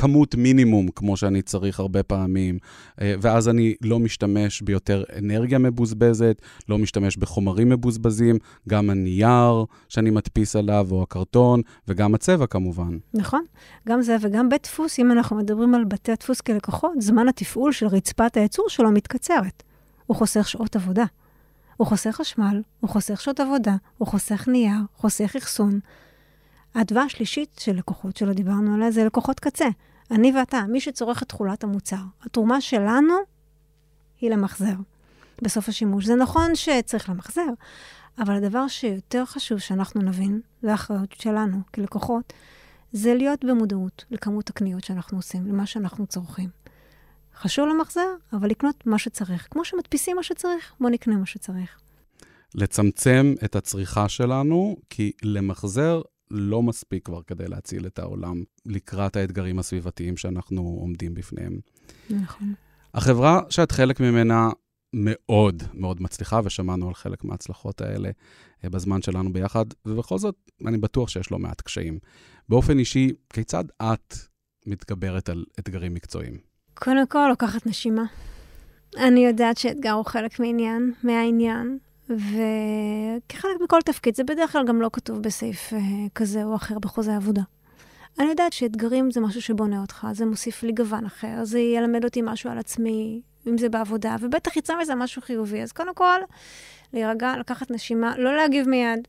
כמות 0.00 0.34
מינימום, 0.34 0.88
כמו 0.88 1.16
שאני 1.16 1.42
צריך 1.42 1.80
הרבה 1.80 2.02
פעמים, 2.02 2.58
אה, 3.00 3.14
ואז 3.20 3.48
אני 3.48 3.74
לא 3.82 3.98
משתמש 3.98 4.62
ביותר 4.62 5.04
אנרגיה 5.18 5.58
מבוזבזת, 5.58 6.42
לא 6.68 6.78
משתמש 6.78 7.16
בחומרים 7.16 7.68
מבוזבזים, 7.68 8.38
גם 8.68 8.90
הנייר 8.90 9.64
שאני 9.88 10.10
מדפיס 10.10 10.56
עליו, 10.56 10.88
או 10.90 11.02
הקרטון, 11.02 11.60
וגם 11.88 12.14
הצבע 12.14 12.46
כמובן. 12.46 12.98
נכון, 13.14 13.44
גם 13.88 14.02
זה 14.02 14.16
וגם 14.20 14.48
בית 14.48 14.62
דפוס, 14.62 14.98
אם 14.98 15.12
אנחנו 15.12 15.36
מדברים 15.36 15.74
על 15.74 15.84
בתי 15.84 16.12
הדפוס 16.12 16.40
כלקוחות, 16.40 16.92
זמן 16.98 17.28
התפעול 17.28 17.72
של 17.72 17.86
רצפת 17.86 18.36
הייצור 18.36 18.68
שלו 18.68 18.90
מתקצרת. 18.90 19.62
הוא 20.06 20.16
חוסך 20.16 20.48
שעות 20.48 20.76
עבודה. 20.76 21.04
הוא 21.76 21.86
חוסך 21.86 22.10
חשמל, 22.10 22.62
הוא 22.80 22.90
חוסך 22.90 23.20
שעות 23.20 23.40
עבודה, 23.40 23.76
הוא 23.98 24.08
חוסך 24.08 24.48
נייר, 24.48 24.80
חוסך 24.96 25.36
אחסון. 25.36 25.80
האדווה 26.74 27.02
השלישית 27.02 27.60
של 27.60 27.76
לקוחות 27.76 28.16
שלא 28.16 28.32
דיברנו 28.32 28.74
עליה 28.74 28.90
זה 28.90 29.04
לקוחות 29.04 29.40
קצה. 29.40 29.66
אני 30.10 30.32
ואתה, 30.38 30.62
מי 30.68 30.80
שצורך 30.80 31.22
את 31.22 31.28
תכולת 31.28 31.64
המוצר. 31.64 32.02
התרומה 32.22 32.60
שלנו 32.60 33.14
היא 34.20 34.30
למחזר 34.30 34.74
בסוף 35.42 35.68
השימוש. 35.68 36.06
זה 36.06 36.14
נכון 36.14 36.56
שצריך 36.56 37.08
למחזר, 37.08 37.48
אבל 38.18 38.34
הדבר 38.34 38.68
שיותר 38.68 39.24
חשוב 39.24 39.58
שאנחנו 39.58 40.02
נבין, 40.02 40.40
זה 40.62 40.70
האחריות 40.72 41.12
שלנו 41.12 41.58
כלקוחות, 41.74 42.32
זה 42.92 43.14
להיות 43.14 43.44
במודעות 43.44 44.04
לכמות 44.10 44.50
הקניות 44.50 44.84
שאנחנו 44.84 45.18
עושים, 45.18 45.46
למה 45.46 45.66
שאנחנו 45.66 46.06
צורכים. 46.06 46.48
חשוב 47.36 47.68
למחזר, 47.68 48.08
אבל 48.32 48.48
לקנות 48.50 48.86
מה 48.86 48.98
שצריך. 48.98 49.48
כמו 49.50 49.64
שמדפיסים 49.64 50.16
מה 50.16 50.22
שצריך, 50.22 50.72
בוא 50.80 50.90
נקנה 50.90 51.16
מה 51.16 51.26
שצריך. 51.26 51.80
לצמצם 52.54 53.34
את 53.44 53.56
הצריכה 53.56 54.08
שלנו, 54.08 54.76
כי 54.90 55.12
למחזר 55.22 56.00
לא 56.30 56.62
מספיק 56.62 57.06
כבר 57.06 57.22
כדי 57.22 57.48
להציל 57.48 57.86
את 57.86 57.98
העולם 57.98 58.42
לקראת 58.66 59.16
האתגרים 59.16 59.58
הסביבתיים 59.58 60.16
שאנחנו 60.16 60.62
עומדים 60.80 61.14
בפניהם. 61.14 61.60
נכון. 62.10 62.54
החברה 62.94 63.40
שאת 63.50 63.72
חלק 63.72 64.00
ממנה 64.00 64.50
מאוד 64.94 65.62
מאוד 65.74 66.02
מצליחה, 66.02 66.40
ושמענו 66.44 66.88
על 66.88 66.94
חלק 66.94 67.24
מההצלחות 67.24 67.80
האלה 67.80 68.10
אה, 68.64 68.70
בזמן 68.70 69.02
שלנו 69.02 69.32
ביחד, 69.32 69.64
ובכל 69.86 70.18
זאת, 70.18 70.34
אני 70.66 70.78
בטוח 70.78 71.08
שיש 71.08 71.32
לא 71.32 71.38
מעט 71.38 71.60
קשיים. 71.60 71.98
באופן 72.48 72.78
אישי, 72.78 73.12
כיצד 73.32 73.64
את 73.82 74.14
מתגברת 74.66 75.28
על 75.28 75.44
אתגרים 75.58 75.94
מקצועיים? 75.94 76.38
קודם 76.74 77.06
כל, 77.06 77.26
לוקחת 77.28 77.66
נשימה. 77.66 78.04
אני 78.96 79.26
יודעת 79.26 79.56
שאתגר 79.56 79.92
הוא 79.92 80.04
חלק 80.04 80.40
מעניין, 80.40 80.92
מהעניין, 81.02 81.78
וכחלק 82.10 83.60
מכל 83.64 83.80
תפקיד, 83.84 84.16
זה 84.16 84.24
בדרך 84.24 84.52
כלל 84.52 84.66
גם 84.66 84.80
לא 84.80 84.90
כתוב 84.92 85.22
בסעיף 85.22 85.72
uh, 85.72 85.76
כזה 86.14 86.44
או 86.44 86.54
אחר 86.54 86.78
בחוזה 86.78 87.16
עבודה. 87.16 87.42
אני 88.18 88.28
יודעת 88.28 88.52
שאתגרים 88.52 89.10
זה 89.10 89.20
משהו 89.20 89.42
שבונה 89.42 89.80
אותך, 89.80 90.06
זה 90.12 90.26
מוסיף 90.26 90.62
לי 90.62 90.72
גוון 90.72 91.06
אחר, 91.06 91.44
זה 91.44 91.58
ילמד 91.58 92.04
אותי 92.04 92.22
משהו 92.22 92.50
על 92.50 92.58
עצמי, 92.58 93.20
אם 93.46 93.58
זה 93.58 93.68
בעבודה, 93.68 94.16
ובטח 94.20 94.56
יצא 94.56 94.74
מזה 94.80 94.94
משהו 94.94 95.22
חיובי. 95.22 95.62
אז 95.62 95.72
קודם 95.72 95.94
כל, 95.94 96.20
להירגע, 96.92 97.34
לקחת 97.38 97.70
נשימה, 97.70 98.18
לא 98.18 98.36
להגיב 98.36 98.68
מיד, 98.68 99.08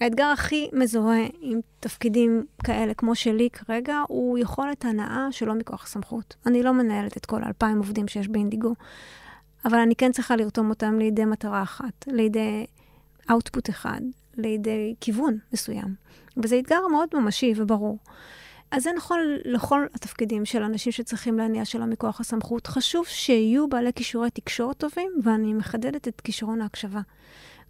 האתגר 0.00 0.26
הכי 0.26 0.68
מזוהה 0.72 1.26
עם 1.40 1.60
תפקידים 1.80 2.44
כאלה, 2.64 2.94
כמו 2.94 3.14
שלי 3.14 3.48
כרגע, 3.50 4.02
הוא 4.08 4.38
יכולת 4.38 4.84
הנאה 4.84 5.28
שלא 5.30 5.54
מכוח 5.54 5.86
סמכות. 5.86 6.36
אני 6.46 6.62
לא 6.62 6.72
מנהלת 6.72 7.16
את 7.16 7.26
כל 7.26 7.44
האלפיים 7.44 7.78
עובדים 7.78 8.08
שיש 8.08 8.28
באינדיגו, 8.28 8.74
אבל 9.64 9.78
אני 9.78 9.96
כן 9.96 10.12
צריכה 10.12 10.36
לרתום 10.36 10.70
אותם 10.70 10.98
לידי 10.98 11.24
מטרה 11.24 11.62
אחת, 11.62 12.04
לידי 12.06 12.66
אאוטפוט 13.30 13.70
אחד, 13.70 14.00
לידי 14.36 14.94
כיוון 15.00 15.38
מסוים. 15.52 15.94
וזה 16.36 16.58
אתגר 16.58 16.80
מאוד 16.90 17.08
ממשי 17.14 17.52
וברור. 17.56 17.98
אז 18.70 18.82
זה 18.82 18.90
נכון 18.96 19.18
לכל 19.44 19.86
התפקידים 19.94 20.44
של 20.44 20.62
אנשים 20.62 20.92
שצריכים 20.92 21.38
להניע 21.38 21.64
שלא 21.64 21.86
מכוח 21.86 22.20
הסמכות. 22.20 22.66
חשוב 22.66 23.06
שיהיו 23.06 23.68
בעלי 23.68 23.92
כישורי 23.92 24.30
תקשורת 24.30 24.76
טובים, 24.78 25.12
ואני 25.22 25.54
מחדדת 25.54 26.08
את 26.08 26.20
כישרון 26.20 26.60
ההקשבה. 26.60 27.00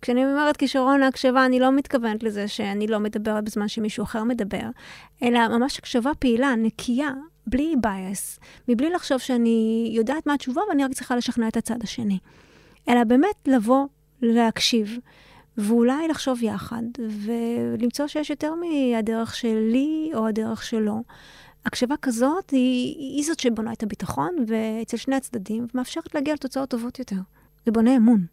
כשאני 0.03 0.25
אומרת 0.25 0.57
כישרון 0.57 1.03
ההקשבה, 1.03 1.47
אני 1.47 1.61
לא 1.61 1.73
מתכוונת 1.73 2.23
לזה 2.23 2.49
שאני 2.49 2.87
לא 2.87 3.01
מדברת 3.01 3.45
בזמן 3.45 3.69
שמישהו 3.69 4.05
אחר 4.05 4.25
מדבר, 4.25 4.67
אלא 5.23 5.49
ממש 5.49 5.79
הקשבה 5.79 6.11
פעילה, 6.19 6.55
נקייה, 6.57 7.11
בלי 7.51 7.75
bias, 7.87 8.41
מבלי 8.69 8.91
לחשוב 8.91 9.19
שאני 9.19 9.91
יודעת 9.95 10.27
מה 10.27 10.35
התשובה 10.35 10.61
ואני 10.69 10.85
רק 10.85 10.93
צריכה 10.95 11.17
לשכנע 11.17 11.49
את 11.49 11.57
הצד 11.57 11.83
השני. 11.83 12.19
אלא 12.89 13.05
באמת 13.05 13.37
לבוא, 13.47 13.87
להקשיב, 14.23 14.99
ואולי 15.57 16.09
לחשוב 16.09 16.43
יחד, 16.43 16.83
ולמצוא 17.25 18.07
שיש 18.07 18.31
יותר 18.31 18.53
מהדרך 18.55 19.35
שלי 19.35 20.11
או 20.15 20.27
הדרך 20.27 20.63
שלו. 20.63 21.03
הקשבה 21.67 21.95
כזאת 22.03 22.51
היא, 22.51 22.97
היא 22.99 23.25
זאת 23.25 23.41
שבונה 23.41 23.73
את 23.73 23.83
הביטחון, 23.83 24.31
ואצל 24.47 24.97
שני 24.97 25.17
הצדדים, 25.17 25.67
ומאפשרת 25.75 26.15
להגיע 26.15 26.35
לתוצאות 26.35 26.69
טובות 26.69 26.99
יותר. 26.99 27.17
זה 27.67 27.73
בונה 27.73 27.97
אמון. 27.97 28.27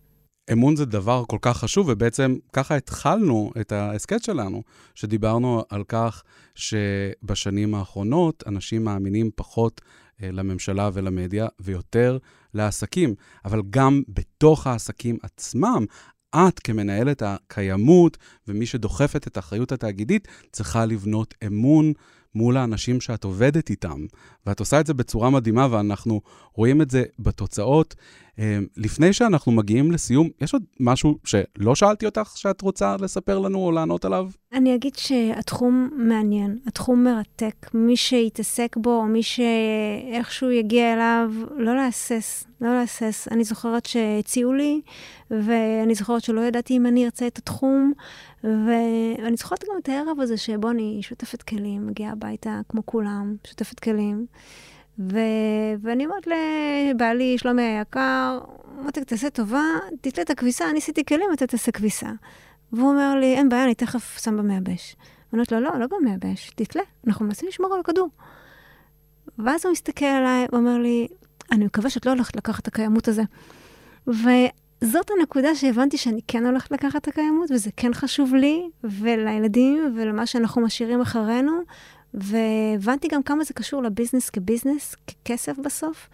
אמון 0.51 0.75
זה 0.75 0.85
דבר 0.85 1.23
כל 1.27 1.37
כך 1.41 1.57
חשוב, 1.57 1.87
ובעצם 1.89 2.35
ככה 2.53 2.75
התחלנו 2.75 3.51
את 3.61 3.71
ההסכת 3.71 4.23
שלנו, 4.23 4.63
שדיברנו 4.95 5.63
על 5.69 5.83
כך 5.87 6.23
שבשנים 6.55 7.75
האחרונות 7.75 8.43
אנשים 8.47 8.83
מאמינים 8.83 9.29
פחות 9.35 9.81
אה, 10.23 10.31
לממשלה 10.31 10.89
ולמדיה 10.93 11.47
ויותר 11.59 12.17
לעסקים. 12.53 13.15
אבל 13.45 13.61
גם 13.69 14.01
בתוך 14.09 14.67
העסקים 14.67 15.17
עצמם, 15.23 15.85
את 16.35 16.59
כמנהלת 16.59 17.21
הקיימות 17.21 18.17
ומי 18.47 18.65
שדוחפת 18.65 19.27
את 19.27 19.37
האחריות 19.37 19.71
התאגידית, 19.71 20.27
צריכה 20.51 20.85
לבנות 20.85 21.33
אמון 21.47 21.93
מול 22.35 22.57
האנשים 22.57 23.01
שאת 23.01 23.23
עובדת 23.23 23.69
איתם. 23.69 24.05
ואת 24.45 24.59
עושה 24.59 24.79
את 24.79 24.87
זה 24.87 24.93
בצורה 24.93 25.29
מדהימה, 25.29 25.67
ואנחנו 25.71 26.21
רואים 26.53 26.81
את 26.81 26.91
זה 26.91 27.03
בתוצאות. 27.19 27.95
אמ, 28.39 28.65
לפני 28.77 29.13
שאנחנו 29.13 29.51
מגיעים 29.51 29.91
לסיום, 29.91 30.29
יש 30.41 30.53
עוד 30.53 30.63
משהו 30.79 31.17
שלא 31.23 31.75
שאלתי 31.75 32.05
אותך 32.05 32.31
שאת 32.35 32.61
רוצה 32.61 32.95
לספר 32.99 33.39
לנו 33.39 33.59
או 33.59 33.71
לענות 33.71 34.05
עליו? 34.05 34.29
אני 34.53 34.75
אגיד 34.75 34.95
שהתחום 34.95 35.89
מעניין, 35.95 36.57
התחום 36.67 37.03
מרתק. 37.03 37.69
מי 37.73 37.97
שיתעסק 37.97 38.75
בו, 38.77 38.95
או 38.95 39.05
מי 39.05 39.23
שאיכשהו 39.23 40.51
יגיע 40.51 40.93
אליו, 40.93 41.31
לא 41.57 41.75
להסס, 41.75 42.47
לא 42.61 42.79
להסס. 42.79 43.27
אני 43.31 43.43
זוכרת 43.43 43.85
שהציעו 43.85 44.53
לי, 44.53 44.81
ואני 45.31 45.95
זוכרת 45.95 46.23
שלא 46.23 46.41
ידעתי 46.41 46.77
אם 46.77 46.85
אני 46.85 47.05
ארצה 47.05 47.27
את 47.27 47.37
התחום, 47.37 47.93
ואני 48.43 49.35
זוכרת 49.35 49.63
גם 49.63 49.75
את 49.83 49.89
הערב 49.89 50.19
הזה 50.19 50.37
שבו 50.37 50.69
אני 50.69 50.99
שותפת 51.01 51.41
כלים, 51.41 51.87
מגיעה 51.87 52.11
הביתה 52.11 52.59
כמו 52.69 52.85
כולם, 52.85 53.35
שותפת 53.47 53.79
כלים. 53.79 54.25
ו... 54.99 55.17
ואני 55.81 56.05
אומרת 56.05 56.27
לבעלי, 56.27 57.37
שלומי 57.37 57.61
היקר, 57.61 58.39
אמרתי, 58.79 59.05
תעשה 59.05 59.29
טובה, 59.29 59.63
תתלה 60.01 60.23
את 60.23 60.29
הכביסה, 60.29 60.69
אני 60.69 60.77
עשיתי 60.77 61.05
כלים, 61.05 61.29
אתה 61.33 61.47
תעשה 61.47 61.71
כביסה. 61.71 62.09
והוא 62.71 62.89
אומר 62.89 63.15
לי, 63.15 63.33
אין 63.35 63.49
בעיה, 63.49 63.63
אני 63.63 63.75
תכף 63.75 64.19
שם 64.23 64.37
במייבש. 64.37 64.95
אני 64.95 65.33
אומרת 65.33 65.51
לו, 65.51 65.59
לא, 65.59 65.79
לא 65.79 65.85
במייבש, 65.87 66.51
תתלה, 66.55 66.81
אנחנו 67.07 67.25
מנסים 67.25 67.47
לשמור 67.47 67.73
על 67.73 67.79
הכדור. 67.79 68.09
ואז 69.39 69.65
הוא 69.65 69.71
מסתכל 69.71 70.05
עליי 70.05 70.45
ואומר 70.51 70.77
לי, 70.77 71.07
אני 71.51 71.65
מקווה 71.65 71.89
שאת 71.89 72.05
לא 72.05 72.11
הולכת 72.11 72.35
לקחת 72.35 72.61
את 72.61 72.67
הקיימות 72.67 73.07
הזה. 73.07 73.23
וזאת 74.07 75.11
הנקודה 75.17 75.55
שהבנתי 75.55 75.97
שאני 75.97 76.21
כן 76.27 76.45
הולכת 76.45 76.71
לקחת 76.71 77.01
את 77.01 77.07
הקיימות, 77.07 77.51
וזה 77.51 77.69
כן 77.77 77.93
חשוב 77.93 78.35
לי 78.35 78.69
ולילדים 78.83 79.93
ולמה 79.95 80.25
שאנחנו 80.25 80.61
משאירים 80.61 81.01
אחרינו. 81.01 81.51
והבנתי 82.13 83.07
גם 83.07 83.23
כמה 83.23 83.43
זה 83.43 83.53
קשור 83.53 83.83
לביזנס 83.83 84.29
כביזנס, 84.29 84.95
ככסף 85.07 85.57
בסוף. 85.65 86.09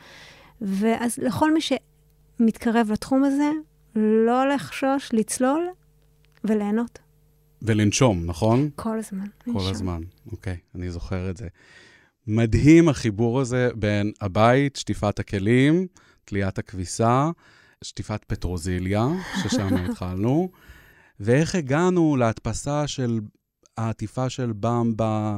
ואז 0.62 1.18
לכל 1.18 1.54
מי 1.54 1.60
שמתקרב 1.62 2.92
לתחום 2.92 3.24
הזה, 3.24 3.50
לא 3.96 4.50
לחשוש, 4.50 5.10
לצלול 5.14 5.68
וליהנות. 6.44 7.00
ולנשום, 7.62 8.26
נכון? 8.26 8.70
כל 8.76 9.00
הזמן. 9.00 9.26
כל 9.44 9.52
לנשום. 9.52 9.72
הזמן, 9.72 10.02
אוקיי, 10.32 10.58
אני 10.76 10.92
זוכר 10.92 11.30
את 11.30 11.38
זה. 11.38 11.48
מדהים 12.28 12.90
החיבור 12.90 13.42
הזה 13.42 13.70
בין 13.76 14.12
הבית, 14.22 14.76
שטיפת 14.76 15.20
הכלים, 15.20 15.88
תליית 16.26 16.58
הכביסה, 16.58 17.30
שטיפת 17.82 18.24
פטרוזיליה, 18.28 19.08
ששם 19.44 19.78
התחלנו, 19.86 20.52
ואיך 21.20 21.56
הגענו 21.56 22.16
להדפסה 22.16 22.88
של 22.88 23.20
העטיפה 23.78 24.30
של 24.30 24.54
במבה 24.60 25.38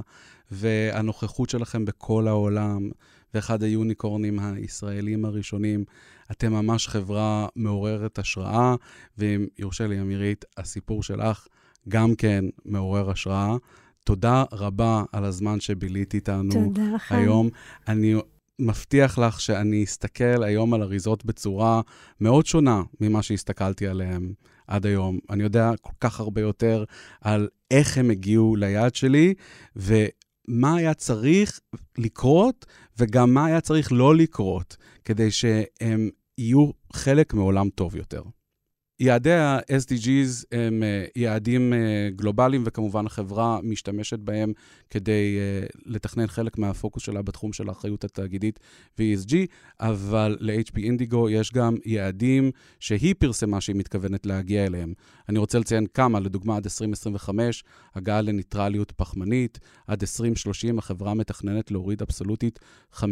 והנוכחות 0.51 1.49
שלכם 1.49 1.85
בכל 1.85 2.27
העולם, 2.27 2.89
ואחד 3.33 3.63
היוניקורנים 3.63 4.39
הישראלים 4.39 5.25
הראשונים. 5.25 5.85
אתם 6.31 6.53
ממש 6.53 6.87
חברה 6.87 7.47
מעוררת 7.55 8.19
השראה, 8.19 8.75
ואם 9.17 9.45
יורשה 9.59 9.87
לי, 9.87 10.01
אמירית, 10.01 10.45
הסיפור 10.57 11.03
שלך 11.03 11.47
גם 11.89 12.15
כן 12.15 12.45
מעורר 12.65 13.09
השראה. 13.09 13.55
תודה 14.03 14.43
רבה 14.51 15.03
על 15.11 15.25
הזמן 15.25 15.59
שבילית 15.59 16.13
איתנו 16.13 16.51
תודה. 16.51 16.95
היום. 17.09 17.49
אני 17.87 18.15
מבטיח 18.59 19.17
לך 19.19 19.41
שאני 19.41 19.83
אסתכל 19.83 20.43
היום 20.43 20.73
על 20.73 20.81
אריזות 20.81 21.25
בצורה 21.25 21.81
מאוד 22.21 22.45
שונה 22.45 22.83
ממה 23.01 23.21
שהסתכלתי 23.21 23.87
עליהן 23.87 24.33
עד 24.67 24.85
היום. 24.85 25.19
אני 25.29 25.43
יודע 25.43 25.71
כל 25.81 25.93
כך 25.99 26.19
הרבה 26.19 26.41
יותר 26.41 26.83
על 27.21 27.47
איך 27.71 27.97
הם 27.97 28.09
הגיעו 28.09 28.55
ליד 28.55 28.95
שלי, 28.95 29.33
ומה 30.47 30.75
היה 30.75 30.93
צריך 30.93 31.59
לקרות, 31.97 32.65
וגם 32.97 33.33
מה 33.33 33.45
היה 33.45 33.61
צריך 33.61 33.91
לא 33.91 34.15
לקרות, 34.15 34.77
כדי 35.05 35.31
שהם 35.31 36.09
יהיו 36.37 36.69
חלק 36.93 37.33
מעולם 37.33 37.69
טוב 37.69 37.95
יותר. 37.95 38.21
יעדי 38.99 39.33
ה-SDGs 39.33 40.45
הם 40.51 40.83
uh, 40.83 41.11
יעדים 41.15 41.73
uh, 41.73 42.15
גלובליים, 42.15 42.63
וכמובן 42.65 43.05
החברה 43.05 43.59
משתמשת 43.63 44.19
בהם 44.19 44.53
כדי 44.89 45.37
uh, 45.37 45.79
לתכנן 45.85 46.27
חלק 46.27 46.57
מהפוקוס 46.57 47.03
שלה 47.03 47.21
בתחום 47.21 47.53
של 47.53 47.69
האחריות 47.69 48.03
התאגידית 48.03 48.59
ו-ESG, 48.99 49.35
אבל 49.79 50.37
ל-HP 50.39 50.77
אינדיגו 50.77 51.29
יש 51.29 51.51
גם 51.51 51.75
יעדים 51.85 52.51
שהיא 52.79 53.15
פרסמה 53.19 53.61
שהיא 53.61 53.75
מתכוונת 53.75 54.25
להגיע 54.25 54.65
אליהם. 54.65 54.93
אני 55.29 55.39
רוצה 55.39 55.59
לציין 55.59 55.85
כמה, 55.93 56.19
לדוגמה, 56.19 56.57
עד 56.57 56.65
2025, 56.65 57.63
הגעה 57.95 58.21
לניטרליות 58.21 58.91
פחמנית, 58.91 59.59
עד 59.87 60.01
2030 60.01 60.79
החברה 60.79 61.13
מתכננת 61.13 61.71
להוריד 61.71 62.01
אבסולוטית 62.01 62.59
50% 62.93 63.03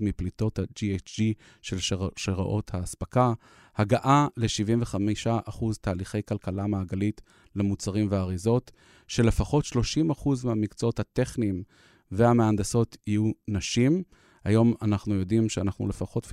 מפליטות 0.00 0.58
ה-GHG 0.58 1.22
של 1.62 1.78
שרשראות 1.78 2.70
האספקה. 2.74 3.32
הגעה 3.78 4.28
ל-75% 4.36 5.64
תהליכי 5.80 6.22
כלכלה 6.28 6.66
מעגלית 6.66 7.20
למוצרים 7.56 8.06
ואריזות, 8.10 8.72
שלפחות 9.08 9.64
30% 9.64 10.28
מהמקצועות 10.44 11.00
הטכניים 11.00 11.62
והמהנדסות 12.10 12.96
יהיו 13.06 13.30
נשים. 13.48 14.02
היום 14.44 14.74
אנחנו 14.82 15.14
יודעים 15.14 15.48
שאנחנו 15.48 15.88
לפחות 15.88 16.26
50-50 16.26 16.28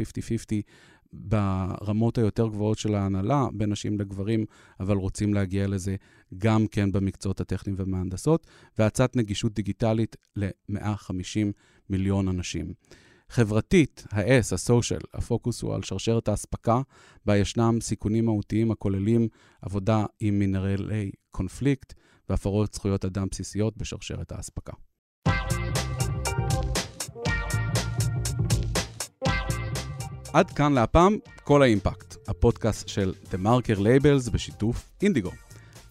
ברמות 1.13 2.17
היותר 2.17 2.47
גבוהות 2.47 2.77
של 2.77 2.95
ההנהלה, 2.95 3.47
בין 3.53 3.71
נשים 3.71 3.99
לגברים, 3.99 4.45
אבל 4.79 4.95
רוצים 4.97 5.33
להגיע 5.33 5.67
לזה 5.67 5.95
גם 6.37 6.67
כן 6.67 6.91
במקצועות 6.91 7.41
הטכניים 7.41 7.75
ומהנדסות, 7.79 8.47
והאצת 8.77 9.15
נגישות 9.15 9.53
דיגיטלית 9.53 10.15
ל-150 10.35 11.51
מיליון 11.89 12.27
אנשים. 12.27 12.73
חברתית, 13.35 14.03
ה-S, 14.11 14.53
ה-social, 14.53 15.07
הפוקוס 15.13 15.61
הוא 15.61 15.75
על 15.75 15.83
שרשרת 15.83 16.27
האספקה, 16.27 16.81
בה 17.25 17.37
ישנם 17.37 17.77
סיכונים 17.81 18.25
מהותיים 18.25 18.71
הכוללים 18.71 19.27
עבודה 19.61 20.05
עם 20.19 20.39
מינרלי 20.39 21.11
קונפליקט 21.31 21.93
והפרות 22.29 22.73
זכויות 22.73 23.05
אדם 23.05 23.27
בסיסיות 23.31 23.77
בשרשרת 23.77 24.31
האספקה. 24.31 24.73
עד 30.33 30.51
כאן 30.51 30.73
להפעם, 30.73 31.17
כל 31.43 31.61
האימפקט, 31.61 32.15
הפודקאסט 32.27 32.87
של 32.87 33.13
The 33.31 33.37
Marker 33.45 33.79
Labels 33.79 34.31
בשיתוף 34.31 34.91
אינדיגו. 35.01 35.31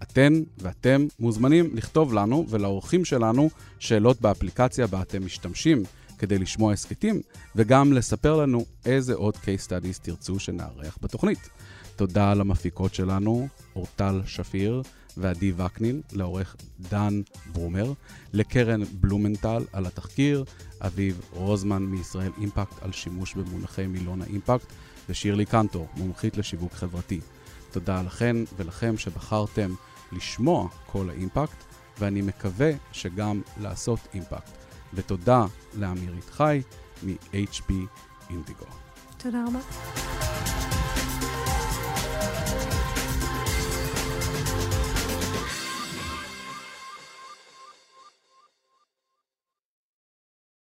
אתן 0.03 0.33
ואתם 0.59 1.07
מוזמנים 1.19 1.77
לכתוב 1.77 2.15
לנו 2.15 2.47
ולאורחים 2.49 3.05
שלנו 3.05 3.51
שאלות 3.79 4.21
באפליקציה 4.21 4.87
בה 4.87 5.03
אתם 5.03 5.25
משתמשים 5.25 5.83
כדי 6.25 6.39
לשמוע 6.39 6.73
הסכתים, 6.73 7.21
וגם 7.57 7.93
לספר 7.93 8.37
לנו 8.37 8.65
איזה 8.87 9.15
עוד 9.15 9.35
case 9.35 9.69
studies 9.69 9.99
תרצו 10.03 10.39
שנארח 10.39 10.99
בתוכנית. 11.03 11.49
תודה 11.97 12.35
למפיקות 12.35 12.95
שלנו, 12.95 13.49
אורטל 13.77 14.23
שפיר 14.27 14.83
ועדי 15.17 15.53
וקנין, 15.57 16.01
לעורך 16.13 16.57
דן 16.91 17.21
ברומר, 17.53 17.93
לקרן 18.33 18.85
בלומנטל 18.85 19.65
על 19.73 19.87
התחקיר, 19.87 20.45
אביב 20.81 21.21
רוזמן 21.33 21.83
מישראל 21.83 22.33
אימפקט 22.41 22.83
על 22.83 22.93
שימוש 22.93 23.35
במונחי 23.35 23.87
מילון 23.87 24.23
האימפקט, 24.23 24.67
ושירלי 25.09 25.45
קנטור, 25.47 25.89
מומחית 25.97 26.37
לשיווק 26.37 26.73
חברתי. 26.73 27.21
תודה 27.71 28.03
לכן 28.03 28.37
ולכם 28.57 28.99
שבחרתם 28.99 29.75
לשמוע 30.13 30.69
כל 30.87 31.11
האימפקט, 31.11 31.65
ואני 31.99 32.23
מקווה 32.23 32.71
שגם 32.93 33.41
לעשות 33.61 34.01
אימפקט. 34.15 34.64
ותודה 34.95 35.47
לאמירית 35.75 36.31
חי 36.31 36.63
מ-HP 37.03 37.73
אינדיגו. 38.31 38.67
תודה 39.17 39.45
רבה. 39.49 40.64